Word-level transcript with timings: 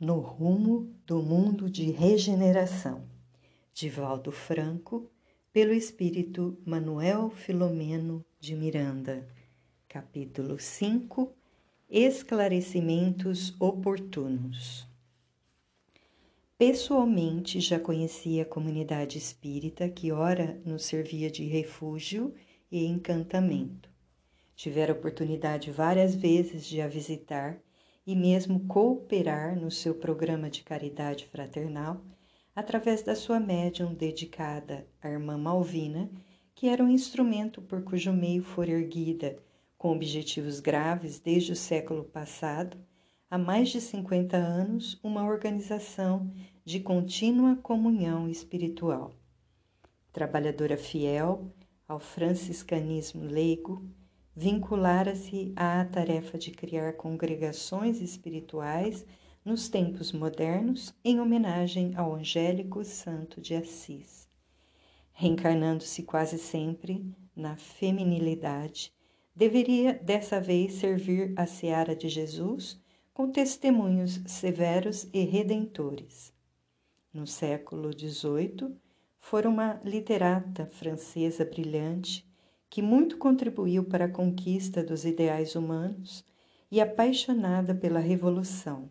No 0.00 0.18
rumo 0.18 0.92
do 1.06 1.22
mundo 1.22 1.70
de 1.70 1.92
regeneração. 1.92 3.04
De 3.72 3.88
Valdo 3.88 4.32
Franco, 4.32 5.08
pelo 5.52 5.72
espírito 5.72 6.58
Manuel 6.66 7.30
Filomeno 7.30 8.24
de 8.40 8.56
Miranda. 8.56 9.24
Capítulo 9.86 10.58
5 10.58 11.32
Esclarecimentos 11.88 13.54
oportunos. 13.60 14.84
Pessoalmente 16.58 17.60
já 17.60 17.78
conhecia 17.78 18.42
a 18.42 18.46
comunidade 18.46 19.16
espírita 19.16 19.88
que 19.88 20.10
ora 20.10 20.60
nos 20.66 20.86
servia 20.86 21.30
de 21.30 21.44
refúgio 21.44 22.34
e 22.68 22.84
encantamento. 22.84 23.88
Tivera 24.56 24.92
oportunidade 24.92 25.70
várias 25.70 26.16
vezes 26.16 26.66
de 26.66 26.80
a 26.80 26.88
visitar 26.88 27.62
e 28.06 28.14
mesmo 28.14 28.66
cooperar 28.66 29.58
no 29.58 29.70
seu 29.70 29.94
programa 29.94 30.50
de 30.50 30.62
caridade 30.62 31.26
fraternal 31.26 32.00
através 32.54 33.02
da 33.02 33.16
sua 33.16 33.40
médium 33.40 33.94
dedicada 33.94 34.86
à 35.02 35.08
irmã 35.08 35.36
Malvina, 35.36 36.10
que 36.54 36.68
era 36.68 36.84
um 36.84 36.88
instrumento 36.88 37.60
por 37.60 37.82
cujo 37.82 38.12
meio 38.12 38.42
for 38.42 38.68
erguida, 38.68 39.36
com 39.76 39.92
objetivos 39.92 40.60
graves 40.60 41.18
desde 41.18 41.52
o 41.52 41.56
século 41.56 42.04
passado, 42.04 42.76
há 43.28 43.36
mais 43.36 43.70
de 43.70 43.80
50 43.80 44.36
anos, 44.36 44.98
uma 45.02 45.24
organização 45.24 46.30
de 46.64 46.80
contínua 46.80 47.56
comunhão 47.56 48.28
espiritual. 48.28 49.12
Trabalhadora 50.12 50.76
fiel 50.76 51.52
ao 51.88 51.98
franciscanismo 51.98 53.24
leigo, 53.24 53.84
vinculara-se 54.36 55.52
à 55.54 55.84
tarefa 55.84 56.36
de 56.36 56.50
criar 56.50 56.94
congregações 56.94 58.00
espirituais 58.00 59.06
nos 59.44 59.68
tempos 59.68 60.10
modernos 60.10 60.92
em 61.04 61.20
homenagem 61.20 61.92
ao 61.94 62.14
angélico 62.14 62.84
Santo 62.84 63.40
de 63.40 63.54
Assis, 63.54 64.28
reencarnando-se 65.12 66.02
quase 66.02 66.38
sempre 66.38 67.04
na 67.36 67.56
feminilidade, 67.56 68.92
deveria 69.36 69.92
dessa 69.92 70.40
vez 70.40 70.74
servir 70.74 71.32
a 71.36 71.46
seara 71.46 71.94
de 71.94 72.08
Jesus 72.08 72.80
com 73.12 73.30
testemunhos 73.30 74.20
severos 74.26 75.06
e 75.12 75.20
redentores. 75.24 76.32
No 77.12 77.26
século 77.26 77.92
XVIII, 77.96 78.76
fora 79.20 79.48
uma 79.48 79.80
literata 79.84 80.66
francesa 80.66 81.44
brilhante 81.44 82.26
que 82.74 82.82
muito 82.82 83.18
contribuiu 83.18 83.84
para 83.84 84.06
a 84.06 84.10
conquista 84.10 84.82
dos 84.82 85.04
ideais 85.04 85.54
humanos 85.54 86.24
e 86.72 86.80
apaixonada 86.80 87.72
pela 87.72 88.00
Revolução. 88.00 88.90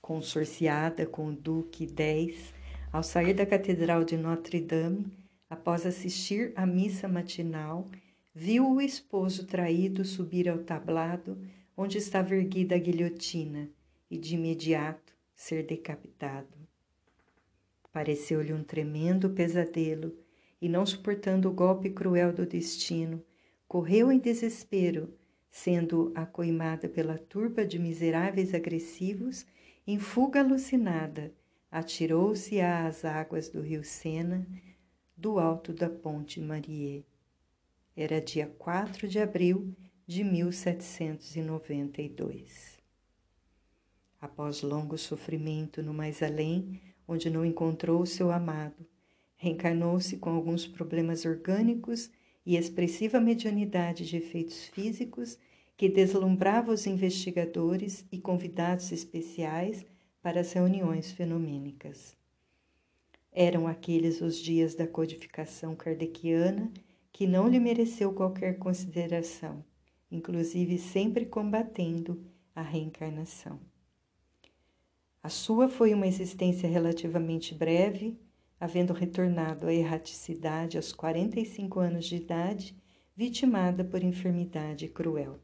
Consorciada 0.00 1.04
com 1.04 1.26
o 1.26 1.36
Duque 1.36 1.86
X, 1.94 2.54
ao 2.90 3.02
sair 3.02 3.34
da 3.34 3.44
Catedral 3.44 4.02
de 4.02 4.16
Notre-Dame, 4.16 5.12
após 5.50 5.84
assistir 5.84 6.54
à 6.56 6.64
missa 6.64 7.06
matinal, 7.06 7.86
viu 8.34 8.66
o 8.66 8.80
esposo 8.80 9.44
traído 9.44 10.02
subir 10.02 10.48
ao 10.48 10.60
tablado 10.60 11.36
onde 11.76 11.98
estava 11.98 12.34
erguida 12.34 12.76
a 12.76 12.78
guilhotina 12.78 13.68
e 14.10 14.16
de 14.16 14.36
imediato 14.36 15.12
ser 15.34 15.66
decapitado. 15.66 16.56
Pareceu-lhe 17.92 18.54
um 18.54 18.64
tremendo 18.64 19.28
pesadelo 19.28 20.16
e, 20.60 20.68
não 20.68 20.86
suportando 20.86 21.48
o 21.48 21.52
golpe 21.52 21.90
cruel 21.90 22.32
do 22.32 22.46
destino, 22.46 23.22
correu 23.68 24.10
em 24.10 24.18
desespero, 24.18 25.14
sendo 25.50 26.12
acoimada 26.14 26.88
pela 26.88 27.18
turba 27.18 27.64
de 27.64 27.78
miseráveis 27.78 28.54
agressivos, 28.54 29.46
em 29.86 29.98
fuga 29.98 30.40
alucinada, 30.40 31.32
atirou-se 31.70 32.60
às 32.60 33.04
águas 33.04 33.48
do 33.48 33.60
rio 33.60 33.84
Sena, 33.84 34.46
do 35.16 35.38
alto 35.38 35.72
da 35.72 35.88
ponte 35.88 36.40
Marie. 36.40 37.04
Era 37.96 38.20
dia 38.20 38.52
4 38.58 39.08
de 39.08 39.18
abril 39.18 39.74
de 40.06 40.22
1792. 40.22 42.76
Após 44.20 44.62
longo 44.62 44.98
sofrimento 44.98 45.82
no 45.82 45.94
mais 45.94 46.22
além, 46.22 46.82
onde 47.08 47.30
não 47.30 47.44
encontrou 47.44 48.04
seu 48.04 48.30
amado, 48.30 48.86
Reencarnou-se 49.36 50.16
com 50.16 50.30
alguns 50.30 50.66
problemas 50.66 51.24
orgânicos 51.24 52.10
e 52.44 52.56
expressiva 52.56 53.20
mediunidade 53.20 54.06
de 54.06 54.16
efeitos 54.16 54.64
físicos 54.66 55.38
que 55.76 55.88
deslumbrava 55.88 56.72
os 56.72 56.86
investigadores 56.86 58.06
e 58.10 58.18
convidados 58.18 58.90
especiais 58.92 59.84
para 60.22 60.40
as 60.40 60.52
reuniões 60.52 61.12
fenomênicas. 61.12 62.16
Eram 63.30 63.68
aqueles 63.68 64.22
os 64.22 64.38
dias 64.38 64.74
da 64.74 64.86
codificação 64.86 65.76
kardeciana 65.76 66.72
que 67.12 67.26
não 67.26 67.46
lhe 67.46 67.60
mereceu 67.60 68.12
qualquer 68.12 68.58
consideração, 68.58 69.62
inclusive 70.10 70.78
sempre 70.78 71.26
combatendo 71.26 72.24
a 72.54 72.62
reencarnação. 72.62 73.60
A 75.22 75.28
sua 75.28 75.68
foi 75.68 75.92
uma 75.92 76.06
existência 76.06 76.68
relativamente 76.68 77.54
breve, 77.54 78.18
havendo 78.58 78.92
retornado 78.92 79.66
à 79.66 79.72
erraticidade 79.72 80.76
aos 80.76 80.92
45 80.92 81.80
anos 81.80 82.06
de 82.06 82.16
idade, 82.16 82.76
vitimada 83.14 83.84
por 83.84 84.02
enfermidade 84.02 84.88
cruel. 84.88 85.38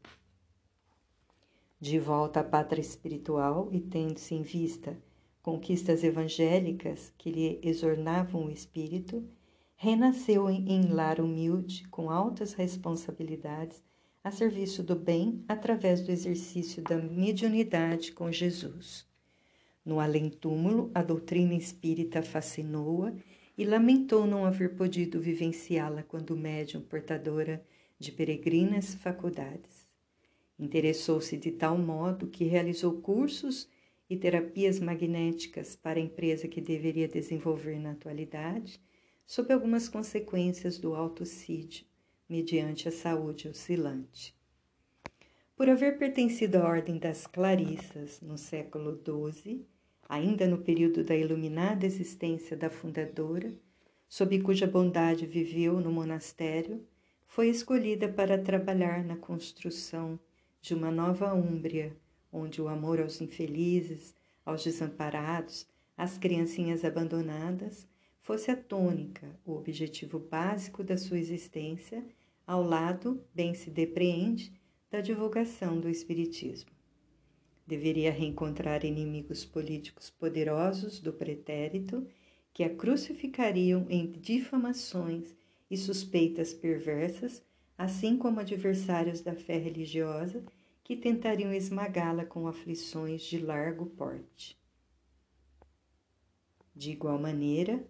De 1.79 1.99
volta 1.99 2.39
à 2.39 2.43
pátria 2.43 2.81
espiritual 2.81 3.69
e 3.71 3.79
tendo-se 3.79 4.33
em 4.33 4.41
vista 4.41 4.97
conquistas 5.41 6.03
evangélicas 6.03 7.13
que 7.17 7.29
lhe 7.29 7.59
exornavam 7.61 8.45
o 8.45 8.49
espírito, 8.49 9.27
renasceu 9.75 10.49
em 10.49 10.87
lar 10.87 11.19
humilde, 11.19 11.85
com 11.89 12.09
altas 12.09 12.53
responsabilidades, 12.53 13.83
a 14.23 14.31
serviço 14.31 14.81
do 14.81 14.95
bem 14.95 15.43
através 15.45 16.01
do 16.01 16.09
exercício 16.09 16.81
da 16.81 16.95
mediunidade 16.95 18.13
com 18.13 18.31
Jesus. 18.31 19.05
No 19.85 19.99
além-túmulo, 19.99 20.89
a 20.93 21.03
doutrina 21.03 21.53
espírita 21.53 22.21
fascinou-a 22.21 23.13
e 23.57 23.65
lamentou 23.65 24.25
não 24.25 24.45
haver 24.45 24.75
podido 24.75 25.19
vivenciá-la 25.19 26.03
quando 26.03 26.37
médium 26.37 26.81
portadora 26.81 27.63
de 27.99 28.11
peregrinas 28.11 28.95
faculdades. 28.95 29.85
Interessou-se 30.57 31.35
de 31.37 31.51
tal 31.51 31.77
modo 31.77 32.27
que 32.27 32.45
realizou 32.45 33.01
cursos 33.01 33.67
e 34.09 34.15
terapias 34.15 34.79
magnéticas 34.79 35.75
para 35.75 35.99
a 35.99 36.03
empresa 36.03 36.47
que 36.47 36.61
deveria 36.61 37.07
desenvolver 37.07 37.79
na 37.79 37.91
atualidade, 37.91 38.79
sob 39.25 39.51
algumas 39.53 39.89
consequências 39.89 40.77
do 40.77 40.95
autocídio, 40.95 41.85
mediante 42.29 42.87
a 42.87 42.91
saúde 42.91 43.47
oscilante. 43.47 44.35
Por 45.55 45.69
haver 45.69 45.97
pertencido 45.97 46.57
à 46.57 46.67
Ordem 46.67 46.97
das 46.97 47.27
Clarissas 47.27 48.21
no 48.21 48.37
século 48.37 48.99
XII, 49.05 49.65
ainda 50.13 50.47
no 50.47 50.59
período 50.59 51.03
da 51.03 51.15
iluminada 51.15 51.87
existência 51.87 52.55
da 52.55 52.69
fundadora, 52.69 53.51
sob 54.07 54.39
cuja 54.41 54.67
bondade 54.67 55.25
viveu 55.25 55.79
no 55.79 55.91
monastério, 55.91 56.85
foi 57.25 57.49
escolhida 57.49 58.07
para 58.07 58.37
trabalhar 58.37 59.03
na 59.03 59.15
construção 59.15 60.19
de 60.61 60.75
uma 60.75 60.91
nova 60.91 61.33
Úmbria, 61.33 61.97
onde 62.31 62.61
o 62.61 62.67
amor 62.67 63.01
aos 63.01 63.21
infelizes, 63.21 64.13
aos 64.45 64.63
desamparados, 64.63 65.65
às 65.97 66.15
criancinhas 66.15 66.85
abandonadas, 66.85 67.87
fosse 68.21 68.51
a 68.51 68.55
tônica, 68.55 69.27
o 69.43 69.53
objetivo 69.53 70.19
básico 70.19 70.83
da 70.83 70.95
sua 70.95 71.17
existência, 71.17 72.05
ao 72.45 72.61
lado, 72.61 73.19
bem 73.33 73.55
se 73.55 73.71
depreende, 73.71 74.53
da 74.91 75.01
divulgação 75.01 75.79
do 75.79 75.89
Espiritismo. 75.89 76.72
Deveria 77.65 78.11
reencontrar 78.11 78.83
inimigos 78.85 79.45
políticos 79.45 80.09
poderosos 80.09 80.99
do 80.99 81.13
pretérito 81.13 82.05
que 82.53 82.63
a 82.63 82.69
crucificariam 82.69 83.85
em 83.89 84.11
difamações 84.11 85.35
e 85.71 85.77
suspeitas 85.77 86.53
perversas, 86.53 87.41
assim 87.77 88.17
como 88.17 88.39
adversários 88.39 89.21
da 89.21 89.33
fé 89.33 89.57
religiosa 89.57 90.43
que 90.83 90.95
tentariam 90.95 91.53
esmagá-la 91.53 92.25
com 92.25 92.47
aflições 92.47 93.23
de 93.23 93.39
largo 93.39 93.85
porte. 93.85 94.59
De 96.75 96.91
igual 96.91 97.17
maneira, 97.17 97.83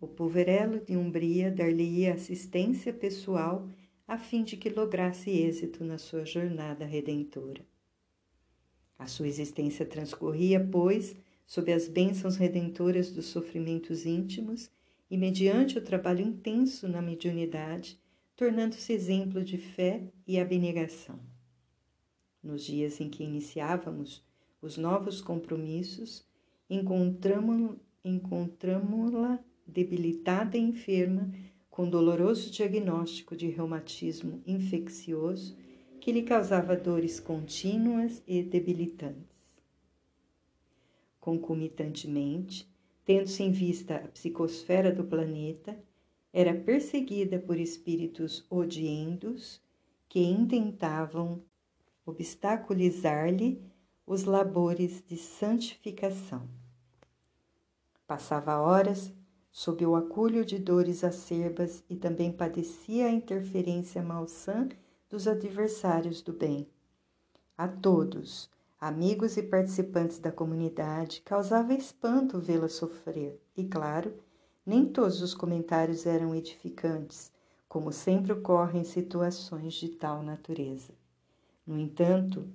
o 0.00 0.08
poverelo 0.08 0.80
de 0.80 0.96
Umbria 0.96 1.50
dar-lhe-ia 1.50 2.14
assistência 2.14 2.92
pessoal 2.92 3.68
a 4.06 4.16
fim 4.16 4.42
de 4.42 4.56
que 4.56 4.70
lograsse 4.70 5.30
êxito 5.30 5.84
na 5.84 5.98
sua 5.98 6.24
jornada 6.24 6.86
redentora. 6.86 7.62
A 8.98 9.06
sua 9.06 9.28
existência 9.28 9.86
transcorria, 9.86 10.58
pois, 10.58 11.14
sob 11.46 11.72
as 11.72 11.88
bênçãos 11.88 12.36
redentoras 12.36 13.10
dos 13.12 13.26
sofrimentos 13.26 14.04
íntimos 14.04 14.70
e 15.10 15.16
mediante 15.16 15.78
o 15.78 15.82
trabalho 15.82 16.20
intenso 16.20 16.88
na 16.88 17.00
mediunidade, 17.00 17.98
tornando-se 18.36 18.92
exemplo 18.92 19.42
de 19.44 19.56
fé 19.56 20.02
e 20.26 20.38
abnegação. 20.38 21.18
Nos 22.42 22.64
dias 22.64 23.00
em 23.00 23.08
que 23.08 23.24
iniciávamos 23.24 24.22
os 24.60 24.76
novos 24.76 25.20
compromissos, 25.20 26.26
encontramo-la 28.04 29.38
debilitada 29.66 30.56
e 30.56 30.60
enferma, 30.60 31.30
com 31.70 31.88
doloroso 31.88 32.50
diagnóstico 32.50 33.36
de 33.36 33.46
reumatismo 33.48 34.42
infeccioso 34.44 35.56
que 36.00 36.12
lhe 36.12 36.22
causava 36.22 36.76
dores 36.76 37.20
contínuas 37.20 38.22
e 38.26 38.42
debilitantes. 38.42 39.36
Concomitantemente, 41.20 42.68
tendo-se 43.04 43.42
em 43.42 43.50
vista 43.50 43.96
a 43.96 44.08
psicosfera 44.08 44.92
do 44.92 45.04
planeta, 45.04 45.78
era 46.32 46.54
perseguida 46.54 47.38
por 47.38 47.58
espíritos 47.58 48.46
odiendos 48.50 49.60
que 50.08 50.20
intentavam 50.20 51.42
obstaculizar-lhe 52.06 53.62
os 54.06 54.24
labores 54.24 55.02
de 55.06 55.16
santificação. 55.16 56.48
Passava 58.06 58.58
horas 58.58 59.12
sob 59.50 59.84
o 59.84 59.96
acúlio 59.96 60.44
de 60.44 60.58
dores 60.58 61.04
acerbas 61.04 61.84
e 61.90 61.96
também 61.96 62.32
padecia 62.32 63.06
a 63.06 63.10
interferência 63.10 64.02
malsã 64.02 64.68
dos 65.08 65.26
adversários 65.26 66.20
do 66.20 66.34
bem. 66.34 66.66
A 67.56 67.66
todos, 67.66 68.50
amigos 68.78 69.38
e 69.38 69.42
participantes 69.42 70.18
da 70.18 70.30
comunidade, 70.30 71.22
causava 71.24 71.72
espanto 71.72 72.38
vê-la 72.38 72.68
sofrer, 72.68 73.40
e 73.56 73.64
claro, 73.64 74.12
nem 74.66 74.84
todos 74.84 75.22
os 75.22 75.32
comentários 75.32 76.04
eram 76.04 76.34
edificantes, 76.34 77.32
como 77.66 77.90
sempre 77.90 78.32
ocorre 78.32 78.78
em 78.78 78.84
situações 78.84 79.74
de 79.74 79.88
tal 79.88 80.22
natureza. 80.22 80.92
No 81.66 81.78
entanto, 81.78 82.46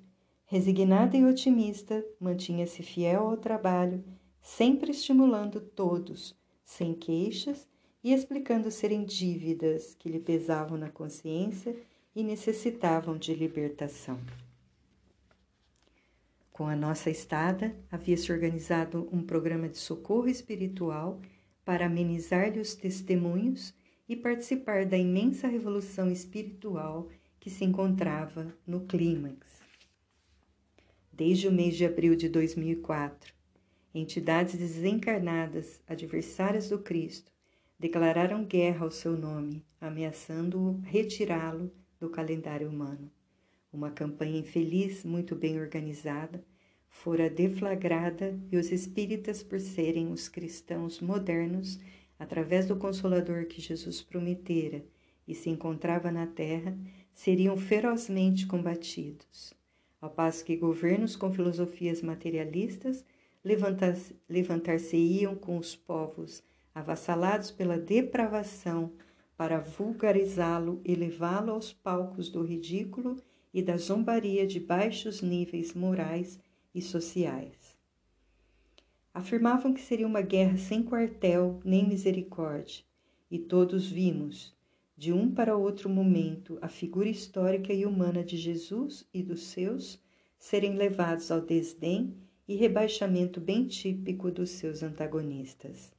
resignada 0.46 1.18
e 1.18 1.26
otimista, 1.26 2.06
mantinha-se 2.20 2.84
fiel 2.84 3.30
ao 3.30 3.38
trabalho, 3.38 4.04
sempre 4.42 4.92
estimulando 4.92 5.60
todos, 5.60 6.36
sem 6.64 6.94
queixas 6.94 7.68
e 8.04 8.14
explicando 8.14 8.70
serem 8.70 9.04
dívidas 9.04 9.96
que 9.96 10.08
lhe 10.08 10.20
pesavam 10.20 10.78
na 10.78 10.90
consciência 10.90 11.76
e 12.16 12.24
necessitavam 12.24 13.18
de 13.18 13.34
libertação. 13.34 14.20
Com 16.52 16.68
a 16.68 16.76
nossa 16.76 17.10
estada, 17.10 17.76
havia-se 17.92 18.32
organizado 18.32 19.10
um 19.12 19.24
programa 19.24 19.68
de 19.68 19.80
socorro 19.80 20.28
espiritual 20.28 21.20
para 21.66 21.88
amenizar-lhe 21.88 22.60
os 22.60 22.76
testemunhos 22.76 23.74
e 24.08 24.16
participar 24.16 24.86
da 24.86 24.98
imensa 24.98 25.48
revolução 25.48 26.12
espiritual 26.12 27.10
que 27.40 27.50
se 27.50 27.66
encontrava 27.66 28.56
no 28.68 28.82
clímax. 28.82 29.64
Desde 31.12 31.48
o 31.48 31.52
mês 31.52 31.76
de 31.76 31.86
abril 31.86 32.16
de 32.16 32.30
2004, 32.30 33.34
entidades 33.94 34.56
desencarnadas, 34.56 35.82
adversárias 35.88 36.70
do 36.70 36.80
Cristo, 36.80 37.32
declararam 37.80 38.46
guerra 38.46 38.86
ao 38.86 38.92
seu 38.92 39.18
nome, 39.18 39.66
ameaçando-o 39.82 40.80
retirá-lo 40.82 41.72
do 42.04 42.10
calendário 42.10 42.70
humano. 42.70 43.10
Uma 43.72 43.90
campanha 43.90 44.38
infeliz, 44.38 45.06
muito 45.06 45.38
bem 45.38 45.58
organizada, 45.58 46.44
fora 46.90 47.30
deflagrada 47.30 48.38
e 48.52 48.58
os 48.58 48.74
espíritas, 48.74 49.42
por 49.42 49.58
serem 49.58 50.12
os 50.12 50.28
cristãos 50.28 51.00
modernos, 51.00 51.80
através 52.20 52.68
do 52.68 52.76
Consolador 52.76 53.46
que 53.46 53.62
Jesus 53.62 54.02
prometera 54.02 54.84
e 55.26 55.34
se 55.34 55.50
encontrava 55.50 56.12
na 56.12 56.28
terra, 56.28 56.78
seriam 57.14 57.56
ferozmente 57.56 58.46
combatidos, 58.46 59.54
ao 60.02 60.10
passo 60.10 60.44
que 60.44 60.58
governos 60.58 61.16
com 61.16 61.32
filosofias 61.32 62.02
materialistas 62.02 63.06
levantar-se-iam 64.28 65.36
com 65.36 65.58
os 65.58 65.74
povos 65.74 66.44
avassalados 66.76 67.50
pela 67.50 67.78
depravação 67.78 68.92
para 69.44 69.60
vulgarizá-lo 69.60 70.80
e 70.86 70.96
levá-lo 70.96 71.52
aos 71.52 71.74
palcos 71.74 72.30
do 72.30 72.42
ridículo 72.42 73.18
e 73.54 73.62
da 73.62 73.76
zombaria 73.76 74.48
de 74.48 74.58
baixos 74.58 75.22
níveis 75.22 75.74
morais 75.74 76.40
e 76.74 76.82
sociais. 76.82 77.76
Afirmavam 79.14 79.74
que 79.74 79.82
seria 79.82 80.08
uma 80.08 80.22
guerra 80.22 80.56
sem 80.56 80.82
quartel 80.82 81.60
nem 81.66 81.86
misericórdia, 81.86 82.86
e 83.30 83.38
todos 83.38 83.86
vimos, 83.92 84.56
de 84.96 85.12
um 85.12 85.30
para 85.30 85.58
outro 85.58 85.90
momento, 85.90 86.58
a 86.62 86.70
figura 86.70 87.10
histórica 87.10 87.74
e 87.74 87.86
humana 87.86 88.24
de 88.24 88.38
Jesus 88.38 89.06
e 89.14 89.22
dos 89.22 89.42
seus 89.48 90.02
serem 90.40 90.76
levados 90.76 91.30
ao 91.32 91.42
desdém 91.42 92.16
e 92.48 92.56
rebaixamento 92.56 93.42
bem 93.42 93.68
típico 93.68 94.32
dos 94.32 94.52
seus 94.52 94.82
antagonistas. 94.82 95.92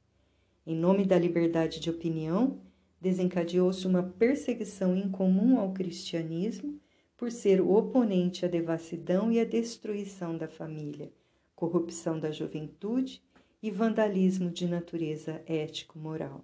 Em 0.65 0.75
nome 0.75 1.05
da 1.05 1.19
liberdade 1.19 1.79
de 1.79 1.91
opinião, 1.91 2.59
desencadeou-se 3.05 3.85
uma 3.85 4.01
perseguição 4.01 4.97
incomum 4.97 5.59
ao 5.59 5.71
cristianismo 5.71 6.81
por 7.15 7.31
ser 7.31 7.61
o 7.61 7.71
oponente 7.71 8.43
à 8.43 8.47
devassidão 8.47 9.31
e 9.31 9.39
à 9.39 9.45
destruição 9.45 10.35
da 10.35 10.47
família, 10.47 11.13
corrupção 11.55 12.19
da 12.19 12.31
juventude 12.31 13.21
e 13.61 13.69
vandalismo 13.69 14.49
de 14.49 14.67
natureza 14.67 15.43
ético-moral. 15.45 16.43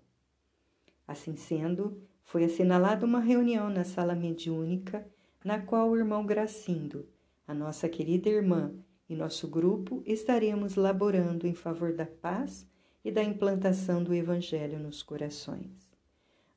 Assim 1.07 1.35
sendo, 1.35 1.99
foi 2.23 2.43
assinalada 2.43 3.07
uma 3.07 3.19
reunião 3.19 3.67
na 3.67 3.83
sala 3.83 4.13
mediúnica, 4.13 5.03
na 5.43 5.59
qual 5.59 5.89
o 5.89 5.97
irmão 5.97 6.23
Gracindo, 6.23 7.09
a 7.47 7.55
nossa 7.55 7.89
querida 7.89 8.29
irmã 8.29 8.71
e 9.09 9.15
nosso 9.15 9.47
grupo 9.47 10.03
estaremos 10.05 10.75
laborando 10.75 11.47
em 11.47 11.55
favor 11.55 11.91
da 11.91 12.05
paz 12.05 12.67
e 13.03 13.11
da 13.11 13.23
implantação 13.23 14.03
do 14.03 14.13
Evangelho 14.13 14.77
nos 14.77 15.01
corações. 15.01 15.90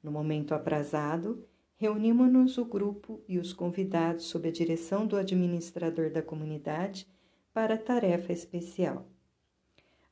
No 0.05 0.13
momento 0.13 0.53
aprazado, 0.53 1.49
reunimos-nos 1.77 2.59
o 2.59 2.65
grupo 2.67 3.25
e 3.27 3.39
os 3.39 3.55
convidados 3.55 4.27
sob 4.27 4.47
a 4.47 4.53
direção 4.53 5.07
do 5.07 5.17
administrador 5.17 6.11
da 6.11 6.21
comunidade 6.21 7.09
para 7.55 7.79
tarefa 7.79 8.31
especial. 8.31 9.09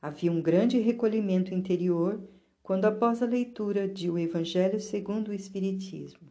Havia 0.01 0.31
um 0.31 0.41
grande 0.41 0.79
recolhimento 0.79 1.53
interior 1.53 2.27
quando, 2.63 2.85
após 2.85 3.21
a 3.21 3.27
leitura 3.27 3.87
de 3.87 4.09
O 4.09 4.17
Evangelho 4.17 4.79
segundo 4.79 5.27
o 5.27 5.33
Espiritismo 5.33 6.27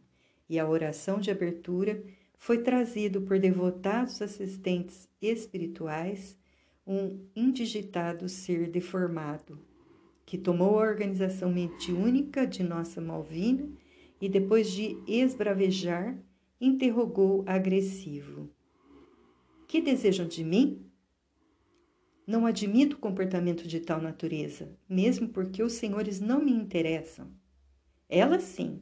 e 0.49 0.59
a 0.59 0.67
oração 0.67 1.21
de 1.21 1.31
abertura, 1.31 2.03
foi 2.37 2.63
trazido 2.63 3.21
por 3.21 3.39
devotados 3.39 4.21
assistentes 4.21 5.07
espirituais 5.21 6.37
um 6.85 7.25
indigitado 7.33 8.27
ser 8.27 8.69
deformado 8.69 9.57
que 10.25 10.37
tomou 10.37 10.79
a 10.79 10.87
organização 10.87 11.51
mediúnica 11.51 12.47
de 12.47 12.63
nossa 12.63 13.01
Malvina 13.01 13.69
e, 14.21 14.29
depois 14.29 14.71
de 14.71 14.97
esbravejar, 15.07 16.17
interrogou 16.59 17.43
agressivo: 17.45 18.49
Que 19.67 19.81
desejam 19.81 20.27
de 20.27 20.43
mim? 20.43 20.85
Não 22.25 22.45
admito 22.45 22.97
comportamento 22.97 23.67
de 23.67 23.81
tal 23.81 24.01
natureza, 24.01 24.77
mesmo 24.87 25.27
porque 25.27 25.61
os 25.61 25.73
senhores 25.73 26.21
não 26.21 26.43
me 26.43 26.53
interessam. 26.53 27.29
Ela 28.07 28.39
sim. 28.39 28.81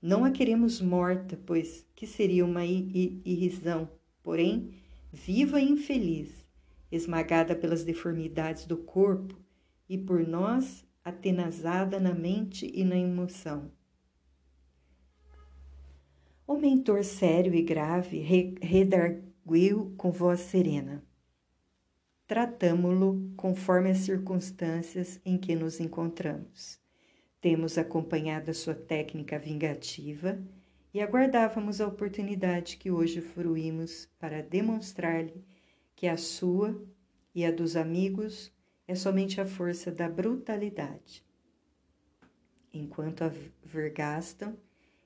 Não 0.00 0.24
a 0.24 0.30
queremos 0.30 0.80
morta, 0.80 1.36
pois 1.44 1.84
que 1.94 2.06
seria 2.06 2.44
uma 2.44 2.64
irrisão, 2.64 3.90
porém 4.22 4.72
viva 5.12 5.60
e 5.60 5.68
infeliz, 5.68 6.46
esmagada 6.90 7.54
pelas 7.56 7.84
deformidades 7.84 8.66
do 8.66 8.76
corpo 8.76 9.36
e 9.92 9.98
por 9.98 10.26
nós 10.26 10.86
atenazada 11.04 12.00
na 12.00 12.14
mente 12.14 12.70
e 12.72 12.82
na 12.82 12.96
emoção. 12.96 13.70
O 16.46 16.56
mentor 16.56 17.04
sério 17.04 17.54
e 17.54 17.60
grave 17.60 18.18
redarguiu 18.62 19.92
com 19.98 20.10
voz 20.10 20.40
serena. 20.40 21.04
Tratamo-lo 22.26 23.34
conforme 23.36 23.90
as 23.90 23.98
circunstâncias 23.98 25.20
em 25.26 25.36
que 25.36 25.54
nos 25.54 25.78
encontramos. 25.78 26.80
Temos 27.38 27.76
acompanhado 27.76 28.50
a 28.50 28.54
sua 28.54 28.74
técnica 28.74 29.38
vingativa 29.38 30.42
e 30.94 31.02
aguardávamos 31.02 31.82
a 31.82 31.86
oportunidade 31.86 32.78
que 32.78 32.90
hoje 32.90 33.20
fruímos 33.20 34.08
para 34.18 34.42
demonstrar-lhe 34.42 35.44
que 35.94 36.08
a 36.08 36.16
sua 36.16 36.82
e 37.34 37.44
a 37.44 37.52
dos 37.52 37.76
amigos 37.76 38.50
é 38.86 38.94
somente 38.94 39.40
a 39.40 39.46
força 39.46 39.90
da 39.90 40.08
brutalidade. 40.08 41.24
Enquanto 42.72 43.22
a 43.22 43.32
vergastam, 43.64 44.56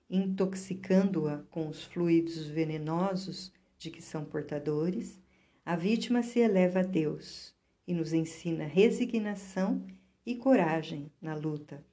intoxicando-a 0.08 1.38
com 1.50 1.68
os 1.68 1.82
fluidos 1.84 2.46
venenosos 2.46 3.52
de 3.78 3.90
que 3.90 4.00
são 4.00 4.24
portadores, 4.24 5.18
a 5.64 5.74
vítima 5.74 6.22
se 6.22 6.38
eleva 6.38 6.80
a 6.80 6.84
Deus 6.84 7.54
e 7.86 7.92
nos 7.92 8.12
ensina 8.12 8.64
resignação 8.64 9.84
e 10.24 10.36
coragem 10.36 11.10
na 11.20 11.34
luta. 11.34 11.84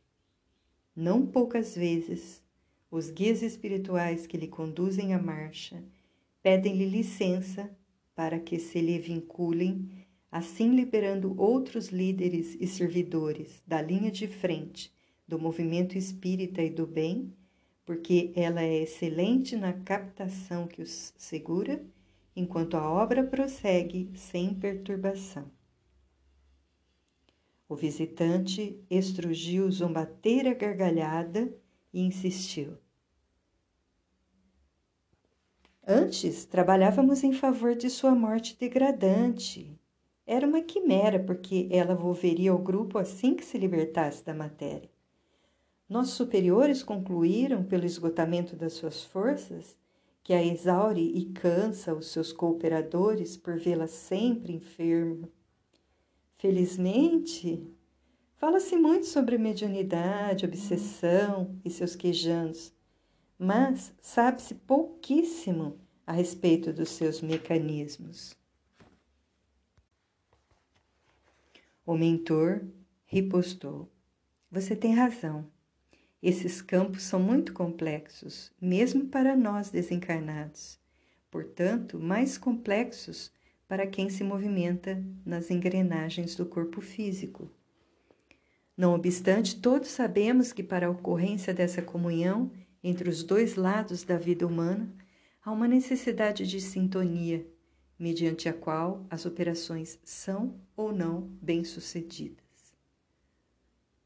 Não 0.96 1.26
poucas 1.26 1.76
vezes, 1.76 2.44
os 2.90 3.10
guias 3.10 3.42
espirituais 3.42 4.28
que 4.28 4.38
lhe 4.38 4.48
conduzem 4.48 5.14
a 5.14 5.20
marcha 5.20 5.84
pedem-lhe 6.44 6.86
licença 6.86 7.76
para 8.16 8.40
que 8.40 8.60
se 8.60 8.80
lhe 8.80 9.00
vinculem, 9.00 9.90
assim 10.34 10.72
liberando 10.72 11.40
outros 11.40 11.90
líderes 11.90 12.58
e 12.60 12.66
servidores 12.66 13.62
da 13.68 13.80
linha 13.80 14.10
de 14.10 14.28
frente 14.28 14.92
do 15.28 15.38
movimento 15.38 15.96
espírita 15.96 16.60
e 16.60 16.72
do 16.72 16.88
bem, 16.88 17.32
porque 17.86 18.34
ela 18.36 18.64
é 18.64 18.82
excelente 18.82 19.56
na 19.56 19.74
captação 19.74 20.66
que 20.66 20.82
os 20.82 21.14
segura, 21.20 21.86
enquanto 22.36 22.76
a 22.76 22.90
obra 22.90 23.24
prossegue 23.24 24.10
sem 24.16 24.56
perturbação. 24.56 25.52
O 27.70 27.76
visitante 27.76 28.84
estrugiu 28.90 29.70
zombateira 29.70 30.56
gargalhada 30.56 31.56
e 31.94 32.02
insistiu. 32.02 32.76
Antes 35.86 36.44
trabalhávamos 36.44 37.24
em 37.24 37.34
favor 37.34 37.76
de 37.76 37.88
sua 37.88 38.16
morte 38.16 38.58
degradante. 38.60 39.80
Era 40.26 40.48
uma 40.48 40.62
quimera, 40.62 41.20
porque 41.20 41.68
ela 41.70 41.96
volveria 41.96 42.52
ao 42.52 42.58
grupo 42.58 42.98
assim 42.98 43.36
que 43.36 43.44
se 43.44 43.58
libertasse 43.58 44.24
da 44.24 44.34
matéria. 44.34 44.90
Nossos 45.88 46.14
superiores 46.14 46.82
concluíram, 46.82 47.64
pelo 47.64 47.86
esgotamento 47.86 48.56
das 48.56 48.74
suas 48.74 49.04
forças, 49.04 49.76
que 50.24 50.34
a 50.34 50.42
exaure 50.42 51.02
e 51.02 51.26
cansa 51.26 51.94
os 51.94 52.08
seus 52.08 52.32
cooperadores 52.32 53.36
por 53.36 53.58
vê-la 53.58 53.88
sempre 53.88 54.54
enferma. 54.54 55.30
Felizmente, 56.38 57.68
fala-se 58.38 58.78
muito 58.78 59.06
sobre 59.06 59.38
mediunidade, 59.38 60.46
obsessão 60.46 61.60
e 61.66 61.70
seus 61.70 61.96
quejanos, 61.96 62.74
mas 63.38 63.94
sabe-se 64.00 64.56
pouquíssimo 64.56 65.78
a 66.08 66.14
respeito 66.14 66.72
dos 66.72 66.90
seus 66.90 67.22
mecanismos. 67.22 68.42
O 71.86 71.98
mentor 71.98 72.66
ripostou: 73.06 73.92
Você 74.50 74.76
tem 74.76 74.94
razão. 74.94 75.46
Esses 76.22 76.62
campos 76.62 77.04
são 77.04 77.20
muito 77.20 77.52
complexos, 77.52 78.54
mesmo 78.62 79.08
para 79.08 79.36
nós 79.36 79.70
desencarnados, 79.70 80.80
portanto, 81.30 82.00
mais 82.00 82.38
complexos 82.38 83.30
para 83.68 83.86
quem 83.86 84.10
se 84.10 84.24
movimenta 84.24 85.04
nas 85.26 85.52
engrenagens 85.52 86.36
do 86.36 86.46
corpo 86.46 86.80
físico. 86.80 87.52
Não 88.78 88.94
obstante, 88.94 89.60
todos 89.60 89.90
sabemos 89.90 90.54
que 90.54 90.64
para 90.64 90.88
a 90.88 90.90
ocorrência 90.90 91.54
dessa 91.54 91.82
comunhão 91.82 92.52
entre 92.84 93.10
os 93.10 93.24
dois 93.24 93.56
lados 93.56 94.04
da 94.04 94.18
vida 94.18 94.48
humana, 94.48 94.94
há 95.44 95.52
uma 95.52 95.68
necessidade 95.68 96.48
de 96.48 96.60
sintonia, 96.60 97.46
mediante 97.98 98.50
a 98.50 98.54
qual 98.54 99.06
as 99.10 99.26
operações 99.26 100.00
são 100.04 100.60
ou 100.76 100.92
não 100.92 101.22
bem-sucedidas. 101.42 102.44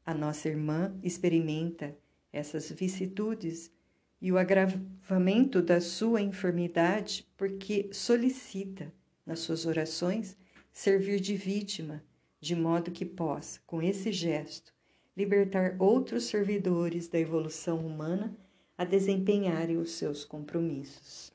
A 0.04 0.14
nossa 0.14 0.48
irmã 0.48 0.98
experimenta 1.02 1.96
essas 2.32 2.70
vicissitudes 2.70 3.70
e 4.20 4.32
o 4.32 4.38
agravamento 4.38 5.62
da 5.62 5.80
sua 5.80 6.20
enfermidade 6.20 7.26
porque 7.36 7.88
solicita, 7.92 8.92
nas 9.24 9.40
suas 9.40 9.66
orações, 9.66 10.36
servir 10.72 11.20
de 11.20 11.36
vítima, 11.36 12.02
de 12.40 12.54
modo 12.54 12.90
que 12.90 13.04
possa, 13.04 13.60
com 13.66 13.82
esse 13.82 14.12
gesto, 14.12 14.72
libertar 15.16 15.76
outros 15.78 16.24
servidores 16.24 17.08
da 17.08 17.18
evolução 17.18 17.84
humana 17.84 18.36
a 18.76 18.84
desempenharem 18.84 19.76
os 19.76 19.90
seus 19.90 20.24
compromissos. 20.24 21.32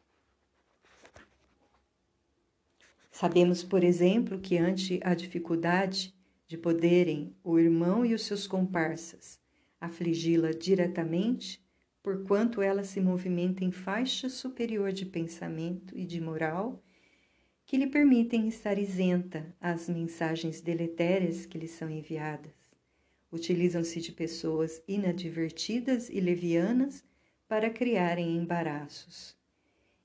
Sabemos, 3.13 3.63
por 3.63 3.83
exemplo, 3.83 4.39
que 4.39 4.57
ante 4.57 4.99
a 5.03 5.13
dificuldade 5.13 6.11
de 6.47 6.57
poderem 6.57 7.35
o 7.43 7.59
irmão 7.59 8.03
e 8.03 8.11
os 8.11 8.23
seus 8.23 8.47
comparsas 8.47 9.39
afligi-la 9.79 10.49
diretamente, 10.49 11.63
porquanto 12.01 12.59
ela 12.59 12.83
se 12.83 12.99
movimenta 12.99 13.63
em 13.63 13.71
faixa 13.71 14.29
superior 14.29 14.91
de 14.91 15.05
pensamento 15.05 15.95
e 15.95 16.05
de 16.05 16.19
moral, 16.19 16.83
que 17.67 17.77
lhe 17.77 17.85
permitem 17.85 18.47
estar 18.47 18.79
isenta 18.79 19.55
às 19.61 19.87
mensagens 19.87 20.59
deletérias 20.59 21.45
que 21.45 21.59
lhe 21.59 21.67
são 21.67 21.91
enviadas. 21.91 22.51
Utilizam-se 23.31 24.01
de 24.01 24.11
pessoas 24.11 24.81
inadvertidas 24.87 26.09
e 26.09 26.19
levianas 26.19 27.03
para 27.47 27.69
criarem 27.69 28.35
embaraços. 28.35 29.42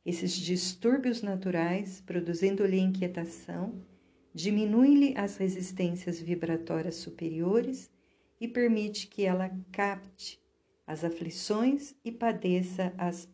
Esses 0.05 0.33
distúrbios 0.33 1.23
naturais, 1.23 2.00
produzindo-lhe 2.00 2.78
inquietação, 2.78 3.75
diminuem-lhe 4.33 5.14
as 5.17 5.37
resistências 5.37 6.21
vibratórias 6.21 6.97
superiores 6.97 7.90
e 8.40 8.47
permite 8.47 9.07
que 9.07 9.25
ela 9.25 9.50
capte 9.73 10.40
as 10.87 11.05
aflições 11.05 11.95
e 12.05 12.11
padeça 12.11 12.95
as 12.97 13.28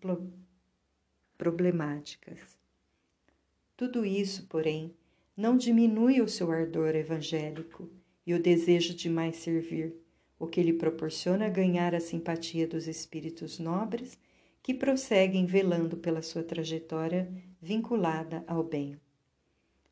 problemáticas. 1.36 2.58
Tudo 3.76 4.04
isso, 4.04 4.46
porém, 4.46 4.94
não 5.36 5.56
diminui 5.56 6.20
o 6.20 6.28
seu 6.28 6.50
ardor 6.50 6.94
evangélico 6.94 7.90
e 8.26 8.34
o 8.34 8.42
desejo 8.42 8.94
de 8.94 9.10
mais 9.10 9.36
servir, 9.36 9.94
o 10.38 10.46
que 10.46 10.62
lhe 10.62 10.72
proporciona 10.72 11.48
ganhar 11.48 11.94
a 11.94 12.00
simpatia 12.00 12.66
dos 12.66 12.88
espíritos 12.88 13.58
nobres 13.58 14.18
que 14.64 14.72
prosseguem 14.72 15.44
velando 15.44 15.98
pela 15.98 16.22
sua 16.22 16.42
trajetória 16.42 17.30
vinculada 17.60 18.42
ao 18.46 18.64
bem. 18.64 18.98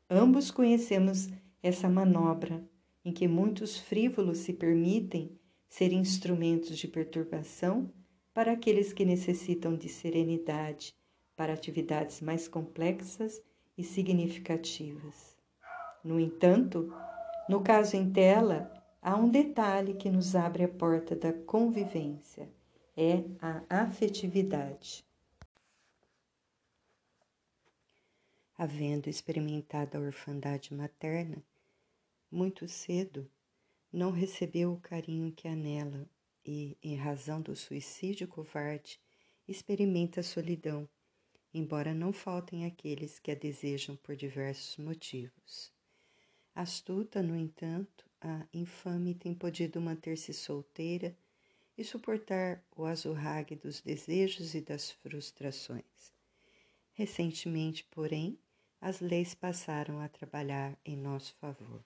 Ambos 0.09 0.49
conhecemos 0.49 1.29
essa 1.61 1.87
manobra 1.87 2.67
em 3.05 3.13
que 3.13 3.27
muitos 3.27 3.77
frívolos 3.77 4.39
se 4.39 4.51
permitem 4.51 5.37
ser 5.69 5.93
instrumentos 5.93 6.75
de 6.75 6.87
perturbação 6.87 7.87
para 8.33 8.53
aqueles 8.53 8.91
que 8.91 9.05
necessitam 9.05 9.75
de 9.75 9.87
serenidade 9.87 10.95
para 11.35 11.53
atividades 11.53 12.19
mais 12.19 12.47
complexas 12.47 13.43
e 13.77 13.83
significativas. 13.83 15.37
No 16.03 16.19
entanto, 16.19 16.91
no 17.47 17.61
caso 17.61 17.95
em 17.95 18.11
tela, 18.11 18.71
há 18.99 19.15
um 19.15 19.29
detalhe 19.29 19.93
que 19.93 20.09
nos 20.09 20.35
abre 20.35 20.63
a 20.63 20.67
porta 20.67 21.15
da 21.15 21.31
convivência: 21.31 22.49
é 22.95 23.23
a 23.39 23.81
afetividade. 23.81 25.03
Havendo 28.55 29.09
experimentado 29.09 29.97
a 29.97 30.01
orfandade 30.01 30.73
materna, 30.73 31.43
muito 32.29 32.67
cedo, 32.67 33.29
não 33.91 34.11
recebeu 34.11 34.73
o 34.73 34.79
carinho 34.79 35.31
que 35.31 35.47
anela 35.47 36.07
e, 36.45 36.77
em 36.83 36.95
razão 36.95 37.41
do 37.41 37.55
suicídio 37.55 38.27
covarde, 38.27 38.99
experimenta 39.47 40.19
a 40.19 40.23
solidão, 40.23 40.87
embora 41.51 41.93
não 41.93 42.13
faltem 42.13 42.65
aqueles 42.65 43.17
que 43.17 43.31
a 43.31 43.35
desejam 43.35 43.95
por 43.95 44.15
diversos 44.15 44.77
motivos. 44.77 45.73
Astuta, 46.53 47.23
no 47.23 47.35
entanto, 47.35 48.05
a 48.21 48.45
infame 48.53 49.15
tem 49.15 49.33
podido 49.33 49.81
manter-se 49.81 50.31
solteira 50.31 51.17
e 51.77 51.83
suportar 51.83 52.63
o 52.75 52.85
azurrague 52.85 53.55
dos 53.55 53.81
desejos 53.81 54.53
e 54.53 54.61
das 54.61 54.91
frustrações. 54.91 56.13
Recentemente, 56.93 57.83
porém, 57.89 58.37
as 58.79 58.99
leis 58.99 59.33
passaram 59.33 59.99
a 59.99 60.07
trabalhar 60.07 60.77
em 60.85 60.95
nosso 60.95 61.33
favor. 61.35 61.83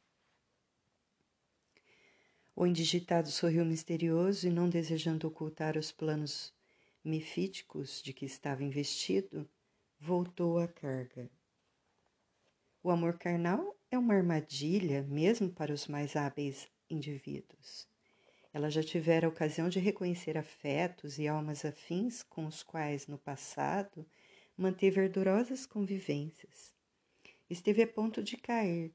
O 2.55 2.65
indigitado 2.65 3.29
sorriu 3.29 3.63
misterioso 3.63 4.47
e, 4.47 4.49
não 4.49 4.67
desejando 4.67 5.27
ocultar 5.27 5.77
os 5.77 5.91
planos 5.91 6.51
mefíticos 7.03 8.01
de 8.01 8.11
que 8.11 8.25
estava 8.25 8.63
investido, 8.63 9.47
voltou 9.99 10.57
à 10.57 10.67
carga. 10.67 11.29
O 12.83 12.89
amor 12.89 13.17
carnal 13.17 13.75
é 13.91 13.97
uma 13.97 14.15
armadilha 14.15 15.03
mesmo 15.03 15.49
para 15.49 15.73
os 15.73 15.87
mais 15.87 16.15
hábeis 16.15 16.67
indivíduos. 16.89 17.87
Ela 18.53 18.69
já 18.69 18.81
tivera 18.81 19.27
a 19.27 19.29
ocasião 19.29 19.69
de 19.69 19.79
reconhecer 19.79 20.37
afetos 20.37 21.19
e 21.19 21.27
almas 21.27 21.63
afins 21.65 22.23
com 22.23 22.45
os 22.45 22.63
quais, 22.63 23.07
no 23.07 23.17
passado, 23.17 24.05
manteve 24.57 25.01
ardorosas 25.01 25.65
convivências. 25.65 26.73
Esteve 27.49 27.83
a 27.83 27.87
ponto 27.87 28.23
de 28.23 28.35
cair, 28.37 28.93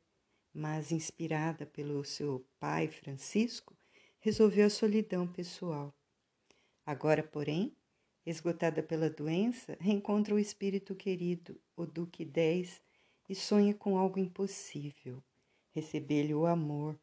mas 0.53 0.93
inspirada 0.93 1.65
pelo 1.65 2.05
seu 2.05 2.47
pai 2.59 2.89
Francisco, 2.89 3.77
resolveu 4.19 4.67
a 4.67 4.71
solidão 4.71 5.27
pessoal. 5.27 5.95
Agora, 6.85 7.23
porém, 7.23 7.77
esgotada 8.27 8.83
pela 8.83 9.09
doença, 9.09 9.77
reencontra 9.81 10.35
o 10.35 10.39
espírito 10.39 10.95
querido, 10.95 11.61
o 11.77 11.87
Duque 11.87 12.25
Dez, 12.25 12.81
e 13.29 13.35
sonha 13.35 13.75
com 13.75 13.97
algo 13.97 14.19
impossível, 14.19 15.23
receber-lhe 15.71 16.35
o 16.35 16.47
amor. 16.47 16.99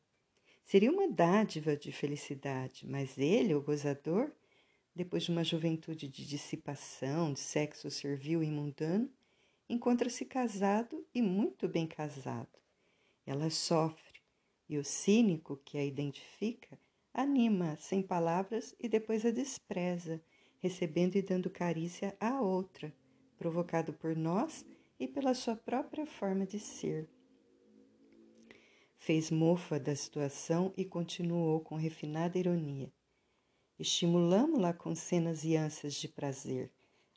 Seria 0.69 0.91
uma 0.91 1.07
dádiva 1.07 1.75
de 1.75 1.91
felicidade, 1.91 2.85
mas 2.87 3.17
ele, 3.17 3.55
o 3.55 3.61
gozador, 3.61 4.31
depois 4.95 5.23
de 5.23 5.31
uma 5.31 5.43
juventude 5.43 6.07
de 6.07 6.23
dissipação, 6.23 7.33
de 7.33 7.39
sexo 7.39 7.89
servil 7.89 8.43
e 8.43 8.51
mundano, 8.51 9.11
encontra-se 9.67 10.23
casado 10.25 11.03
e 11.11 11.23
muito 11.23 11.67
bem 11.67 11.87
casado. 11.87 12.59
Ela 13.25 13.49
sofre 13.49 14.19
e 14.69 14.77
o 14.77 14.83
cínico 14.83 15.59
que 15.65 15.75
a 15.75 15.83
identifica 15.83 16.77
anima 17.11 17.75
sem 17.79 18.03
palavras 18.03 18.75
e 18.79 18.87
depois 18.87 19.25
a 19.25 19.31
despreza, 19.31 20.21
recebendo 20.59 21.15
e 21.15 21.23
dando 21.23 21.49
carícia 21.49 22.15
à 22.19 22.39
outra, 22.39 22.93
provocado 23.39 23.91
por 23.91 24.15
nós 24.15 24.63
e 24.99 25.07
pela 25.07 25.33
sua 25.33 25.55
própria 25.55 26.05
forma 26.05 26.45
de 26.45 26.59
ser. 26.59 27.09
Fez 28.99 29.31
mofa 29.31 29.79
da 29.79 29.95
situação 29.95 30.73
e 30.77 30.85
continuou 30.85 31.61
com 31.61 31.75
refinada 31.75 32.37
ironia. 32.37 32.91
Estimulamo-la 33.79 34.73
com 34.73 34.93
cenas 34.93 35.45
e 35.45 35.55
ânsias 35.55 35.95
de 35.95 36.07
prazer, 36.07 36.69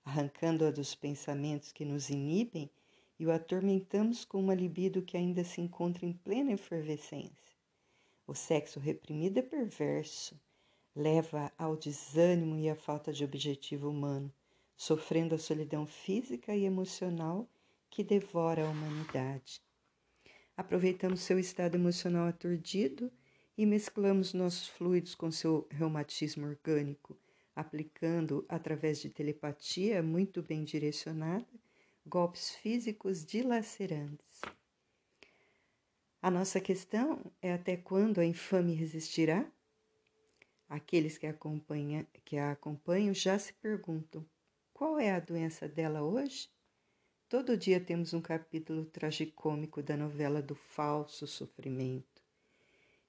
arrancando-a 0.05 0.71
dos 0.71 0.95
pensamentos 0.95 1.73
que 1.73 1.85
nos 1.85 2.09
inibem 2.09 2.71
e 3.19 3.27
o 3.27 3.33
atormentamos 3.33 4.25
com 4.25 4.39
uma 4.41 4.55
libido 4.55 5.03
que 5.03 5.17
ainda 5.17 5.43
se 5.43 5.61
encontra 5.61 6.07
em 6.07 6.13
plena 6.13 6.53
efervescência. 6.53 7.53
O 8.27 8.35
sexo 8.35 8.79
reprimido 8.79 9.39
é 9.39 9.43
perverso, 9.43 10.41
leva 10.95 11.53
ao 11.59 11.77
desânimo 11.77 12.57
e 12.57 12.71
à 12.71 12.77
falta 12.77 13.13
de 13.13 13.25
objetivo 13.25 13.91
humano, 13.91 14.33
sofrendo 14.77 15.35
a 15.35 15.39
solidão 15.39 15.85
física 15.85 16.55
e 16.55 16.65
emocional 16.65 17.47
que 17.91 18.05
devora 18.05 18.65
a 18.65 18.71
humanidade. 18.71 19.61
Aproveitamos 20.57 21.21
seu 21.21 21.39
estado 21.39 21.77
emocional 21.77 22.27
aturdido 22.27 23.11
e 23.57 23.65
mesclamos 23.65 24.35
nossos 24.35 24.69
fluidos 24.69 25.15
com 25.15 25.31
seu 25.31 25.67
reumatismo 25.71 26.47
orgânico, 26.47 27.19
aplicando, 27.57 28.45
através 28.49 29.01
de 29.01 29.09
telepatia 29.09 30.03
muito 30.03 30.43
bem 30.43 30.63
direcionada, 30.63 31.47
golpes 32.07 32.51
físicos 32.57 33.25
dilacerantes. 33.25 34.41
A 36.21 36.31
nossa 36.31 36.61
questão 36.61 37.33
é 37.41 37.53
até 37.53 37.77
quando 37.77 38.21
a 38.21 38.25
infame 38.25 38.75
resistirá? 38.75 39.51
Aqueles 40.69 41.17
que, 41.19 41.27
acompanha, 41.27 42.07
que 42.25 42.37
a 42.37 42.53
acompanham 42.53 43.15
já 43.15 43.39
se 43.39 43.55
perguntam: 43.55 44.25
qual 44.73 44.99
é 44.99 45.11
a 45.13 45.21
doença 45.21 45.67
dela 45.67 46.03
hoje? 46.03 46.52
Todo 47.33 47.57
dia 47.57 47.81
temos 47.81 48.13
um 48.13 48.21
capítulo 48.21 48.85
tragicômico 48.85 49.83
da 49.83 49.97
novela 49.97 50.43
do 50.43 50.55
falso 50.55 51.27
sofrimento. 51.27 52.23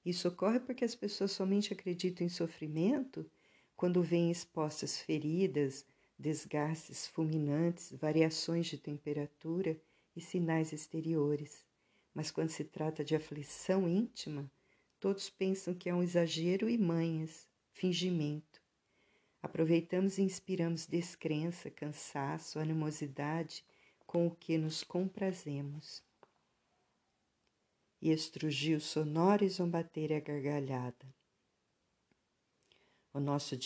Isso 0.05 0.29
ocorre 0.29 0.61
porque 0.61 0.85
as 0.85 0.95
pessoas 0.95 1.33
somente 1.33 1.73
acreditam 1.73 2.25
em 2.25 2.29
sofrimento 2.29 3.29
quando 3.75 4.01
veem 4.01 4.31
expostas 4.31 4.97
feridas, 4.97 5.85
desgastes 6.17 7.05
fulminantes, 7.05 7.91
variações 7.91 8.67
de 8.67 8.77
temperatura 8.77 9.77
e 10.15 10.21
sinais 10.21 10.71
exteriores. 10.71 11.65
Mas 12.15 12.31
quando 12.31 12.47
se 12.49 12.63
trata 12.63 13.03
de 13.03 13.17
aflição 13.17 13.89
íntima, 13.89 14.49
todos 15.01 15.29
pensam 15.29 15.73
que 15.73 15.89
é 15.89 15.93
um 15.93 16.01
exagero 16.01 16.69
e 16.69 16.77
manhas, 16.77 17.45
fingimento. 17.73 18.61
Aproveitamos 19.41 20.17
e 20.17 20.21
inspiramos 20.21 20.85
descrença, 20.85 21.69
cansaço, 21.69 22.57
animosidade 22.57 23.65
com 24.13 24.27
o 24.27 24.35
que 24.35 24.59
nos 24.59 24.83
comprazemos. 24.83 26.03
E 27.99 28.11
estrugiu 28.11 28.79
sonoro 28.79 29.43
e 29.43 29.49
zombateira 29.49 30.19
gargalhada. 30.19 31.07
O 33.11 33.19
nosso 33.19 33.57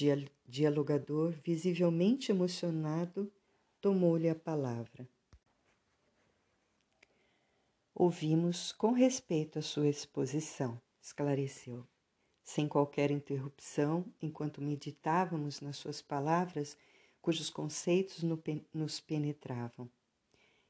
dialogador, 0.48 1.34
visivelmente 1.44 2.32
emocionado, 2.32 3.30
tomou-lhe 3.82 4.30
a 4.30 4.36
palavra. 4.36 5.06
Ouvimos 7.94 8.72
com 8.72 8.94
respeito 8.94 9.60
a 9.60 9.62
sua 9.62 9.90
exposição, 9.90 10.80
esclareceu, 11.02 11.86
sem 12.42 12.70
qualquer 12.70 13.12
interrupção, 13.12 14.06
enquanto 14.22 14.62
meditávamos 14.62 15.60
nas 15.60 15.76
suas 15.76 16.02
palavras, 16.02 16.78
cujos 17.22 17.50
conceitos 17.50 18.24
nos 18.74 19.02
penetravam. 19.02 19.92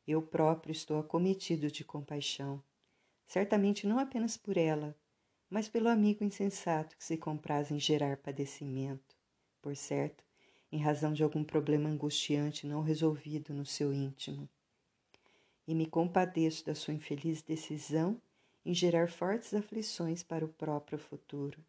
Eu 0.07 0.21
próprio 0.21 0.71
estou 0.71 0.97
acometido 0.97 1.69
de 1.69 1.83
compaixão, 1.83 2.63
certamente 3.25 3.85
não 3.85 3.99
apenas 3.99 4.37
por 4.37 4.55
ela, 4.55 4.95
mas 5.49 5.67
pelo 5.67 5.89
amigo 5.89 6.23
insensato 6.23 6.95
que 6.95 7.03
se 7.03 7.17
compraz 7.17 7.71
em 7.71 7.79
gerar 7.79 8.15
padecimento, 8.15 9.17
por 9.61 9.75
certo, 9.75 10.23
em 10.71 10.79
razão 10.79 11.11
de 11.11 11.23
algum 11.23 11.43
problema 11.43 11.89
angustiante 11.89 12.65
não 12.65 12.81
resolvido 12.81 13.53
no 13.53 13.65
seu 13.65 13.93
íntimo. 13.93 14.47
E 15.67 15.75
me 15.75 15.85
compadeço 15.85 16.65
da 16.65 16.73
sua 16.73 16.93
infeliz 16.93 17.41
decisão 17.41 18.21
em 18.65 18.73
gerar 18.73 19.09
fortes 19.11 19.53
aflições 19.53 20.23
para 20.23 20.45
o 20.45 20.49
próprio 20.49 20.97
futuro. 20.97 21.61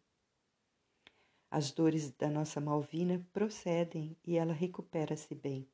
As 1.51 1.71
dores 1.71 2.11
da 2.11 2.29
nossa 2.29 2.61
Malvina 2.61 3.25
procedem 3.33 4.15
e 4.25 4.37
ela 4.37 4.53
recupera-se 4.53 5.35
bem. 5.35 5.67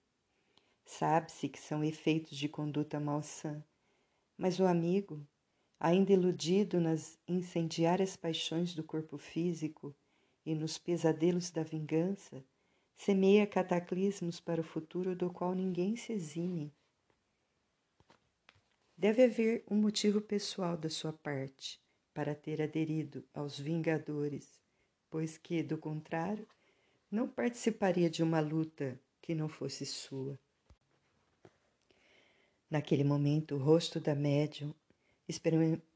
Sabe-se 0.85 1.49
que 1.49 1.59
são 1.59 1.83
efeitos 1.83 2.37
de 2.37 2.47
conduta 2.47 2.99
malsã, 2.99 3.63
mas 4.37 4.59
o 4.59 4.65
amigo, 4.65 5.27
ainda 5.79 6.13
iludido 6.13 6.79
nas 6.79 7.19
incendiárias 7.27 8.15
paixões 8.15 8.75
do 8.75 8.83
corpo 8.83 9.17
físico 9.17 9.95
e 10.45 10.53
nos 10.53 10.77
pesadelos 10.77 11.49
da 11.49 11.63
vingança, 11.63 12.45
semeia 12.95 13.47
cataclismos 13.47 14.39
para 14.39 14.61
o 14.61 14.63
futuro 14.63 15.15
do 15.15 15.31
qual 15.31 15.53
ninguém 15.53 15.95
se 15.95 16.13
exime. 16.13 16.71
Deve 18.97 19.23
haver 19.23 19.63
um 19.69 19.75
motivo 19.75 20.21
pessoal 20.21 20.77
da 20.77 20.89
sua 20.89 21.11
parte 21.11 21.81
para 22.13 22.33
ter 22.33 22.61
aderido 22.61 23.25
aos 23.33 23.59
Vingadores, 23.59 24.61
pois 25.09 25.37
que, 25.37 25.61
do 25.61 25.77
contrário, 25.77 26.47
não 27.11 27.27
participaria 27.27 28.09
de 28.09 28.23
uma 28.23 28.39
luta 28.39 28.97
que 29.21 29.35
não 29.35 29.49
fosse 29.49 29.85
sua. 29.85 30.39
Naquele 32.69 33.03
momento, 33.03 33.55
o 33.55 33.59
rosto 33.59 33.99
da 33.99 34.15
médium 34.15 34.73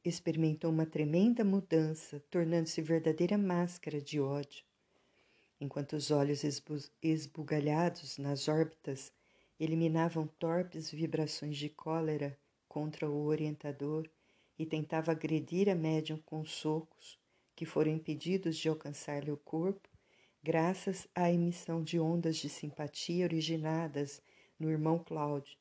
experimentou 0.04 0.72
uma 0.72 0.86
tremenda 0.86 1.44
mudança, 1.44 2.22
tornando-se 2.30 2.82
verdadeira 2.82 3.38
máscara 3.38 4.00
de 4.00 4.20
ódio. 4.20 4.64
Enquanto 5.60 5.94
os 5.94 6.10
olhos 6.10 6.44
esbugalhados 7.02 8.18
nas 8.18 8.48
órbitas 8.48 9.12
eliminavam 9.60 10.26
torpes 10.26 10.90
vibrações 10.90 11.58
de 11.58 11.70
cólera 11.70 12.38
contra 12.68 13.10
o 13.10 13.26
orientador 13.26 14.10
e 14.58 14.66
tentava 14.66 15.12
agredir 15.12 15.70
a 15.70 15.76
médium 15.76 16.18
com 16.26 16.46
socos 16.46 17.20
que 17.56 17.66
foram 17.66 17.92
impedidos 17.92 18.58
de 18.58 18.70
alcançar-lhe 18.70 19.32
o 19.32 19.38
corpo, 19.38 19.90
graças 20.42 21.08
à 21.14 21.30
emissão 21.30 21.84
de 21.84 22.00
ondas 22.00 22.38
de 22.38 22.48
simpatia 22.48 23.26
originadas 23.26 24.22
no 24.58 24.70
irmão 24.70 24.98
Cláudio, 24.98 25.58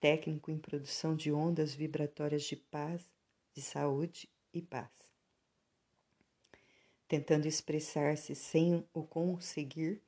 técnico 0.00 0.50
em 0.50 0.58
produção 0.58 1.14
de 1.14 1.30
ondas 1.30 1.74
vibratórias 1.74 2.42
de 2.42 2.56
paz, 2.56 3.08
de 3.52 3.60
saúde 3.60 4.28
e 4.52 4.62
paz. 4.62 4.90
Tentando 7.06 7.46
expressar-se 7.46 8.34
sem 8.34 8.84
o 8.94 9.02
conseguir, 9.02 10.00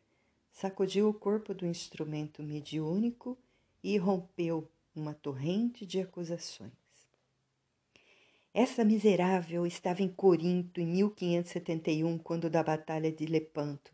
sacudiu 0.52 1.08
o 1.08 1.14
corpo 1.14 1.52
do 1.52 1.66
instrumento 1.66 2.42
mediúnico 2.42 3.38
e 3.82 3.96
rompeu 3.98 4.70
uma 4.94 5.14
torrente 5.14 5.84
de 5.84 6.00
acusações. 6.00 6.72
Essa 8.54 8.84
miserável 8.84 9.66
estava 9.66 10.02
em 10.02 10.08
Corinto 10.08 10.80
em 10.80 10.86
1571, 10.86 12.18
quando 12.18 12.50
da 12.50 12.62
Batalha 12.62 13.10
de 13.10 13.24
Lepanto, 13.24 13.92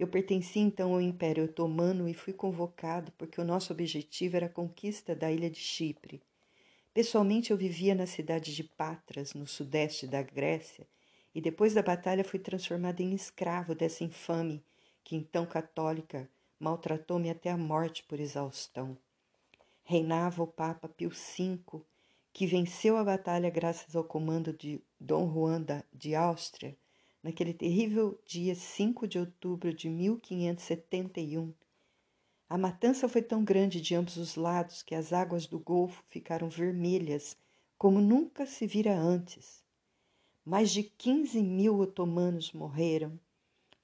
eu 0.00 0.08
pertenci 0.08 0.60
então 0.60 0.94
ao 0.94 1.00
Império 1.02 1.44
Otomano 1.44 2.08
e 2.08 2.14
fui 2.14 2.32
convocado 2.32 3.12
porque 3.18 3.38
o 3.38 3.44
nosso 3.44 3.70
objetivo 3.70 4.34
era 4.34 4.46
a 4.46 4.48
conquista 4.48 5.14
da 5.14 5.30
ilha 5.30 5.50
de 5.50 5.58
Chipre. 5.58 6.22
Pessoalmente, 6.94 7.50
eu 7.50 7.56
vivia 7.58 7.94
na 7.94 8.06
cidade 8.06 8.56
de 8.56 8.64
Patras, 8.64 9.34
no 9.34 9.46
sudeste 9.46 10.06
da 10.06 10.22
Grécia, 10.22 10.86
e 11.34 11.40
depois 11.42 11.74
da 11.74 11.82
batalha 11.82 12.24
fui 12.24 12.38
transformado 12.38 13.02
em 13.02 13.12
escravo 13.12 13.74
dessa 13.74 14.02
infame 14.02 14.64
que, 15.04 15.14
então 15.14 15.44
católica, 15.44 16.26
maltratou-me 16.58 17.28
até 17.28 17.50
a 17.50 17.58
morte 17.58 18.02
por 18.04 18.18
exaustão. 18.18 18.96
Reinava 19.84 20.42
o 20.42 20.46
Papa 20.46 20.88
Pio 20.88 21.10
V, 21.10 21.60
que 22.32 22.46
venceu 22.46 22.96
a 22.96 23.04
batalha 23.04 23.50
graças 23.50 23.94
ao 23.94 24.02
comando 24.02 24.50
de 24.50 24.80
Dom 24.98 25.30
Juan 25.30 25.62
de 25.92 26.14
Áustria 26.14 26.74
naquele 27.22 27.52
terrível 27.52 28.18
dia 28.24 28.54
5 28.54 29.06
de 29.06 29.18
outubro 29.18 29.72
de 29.72 29.88
1571. 29.88 31.52
A 32.48 32.58
matança 32.58 33.08
foi 33.08 33.22
tão 33.22 33.44
grande 33.44 33.80
de 33.80 33.94
ambos 33.94 34.16
os 34.16 34.34
lados 34.34 34.82
que 34.82 34.94
as 34.94 35.12
águas 35.12 35.46
do 35.46 35.58
Golfo 35.58 36.02
ficaram 36.08 36.48
vermelhas 36.48 37.36
como 37.78 38.00
nunca 38.00 38.44
se 38.44 38.66
vira 38.66 38.94
antes. 38.94 39.62
Mais 40.44 40.70
de 40.70 40.82
15 40.82 41.42
mil 41.42 41.78
otomanos 41.78 42.52
morreram 42.52 43.18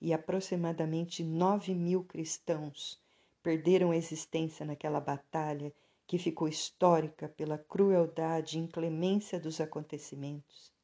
e 0.00 0.12
aproximadamente 0.12 1.22
9 1.22 1.74
mil 1.74 2.04
cristãos 2.04 3.00
perderam 3.42 3.90
a 3.90 3.96
existência 3.96 4.66
naquela 4.66 5.00
batalha 5.00 5.72
que 6.06 6.18
ficou 6.18 6.48
histórica 6.48 7.28
pela 7.28 7.56
crueldade 7.56 8.58
e 8.58 8.60
inclemência 8.60 9.40
dos 9.40 9.60
acontecimentos. 9.60 10.75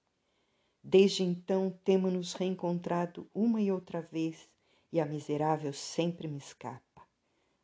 Desde 0.83 1.23
então 1.23 1.79
temos-nos 1.85 2.33
reencontrado 2.33 3.31
uma 3.33 3.61
e 3.61 3.71
outra 3.71 4.03
vez 4.03 4.49
e 4.93 5.01
a 5.01 5.07
miserável 5.07 5.73
sempre 5.73 6.27
me 6.27 6.39
escapa. 6.39 7.07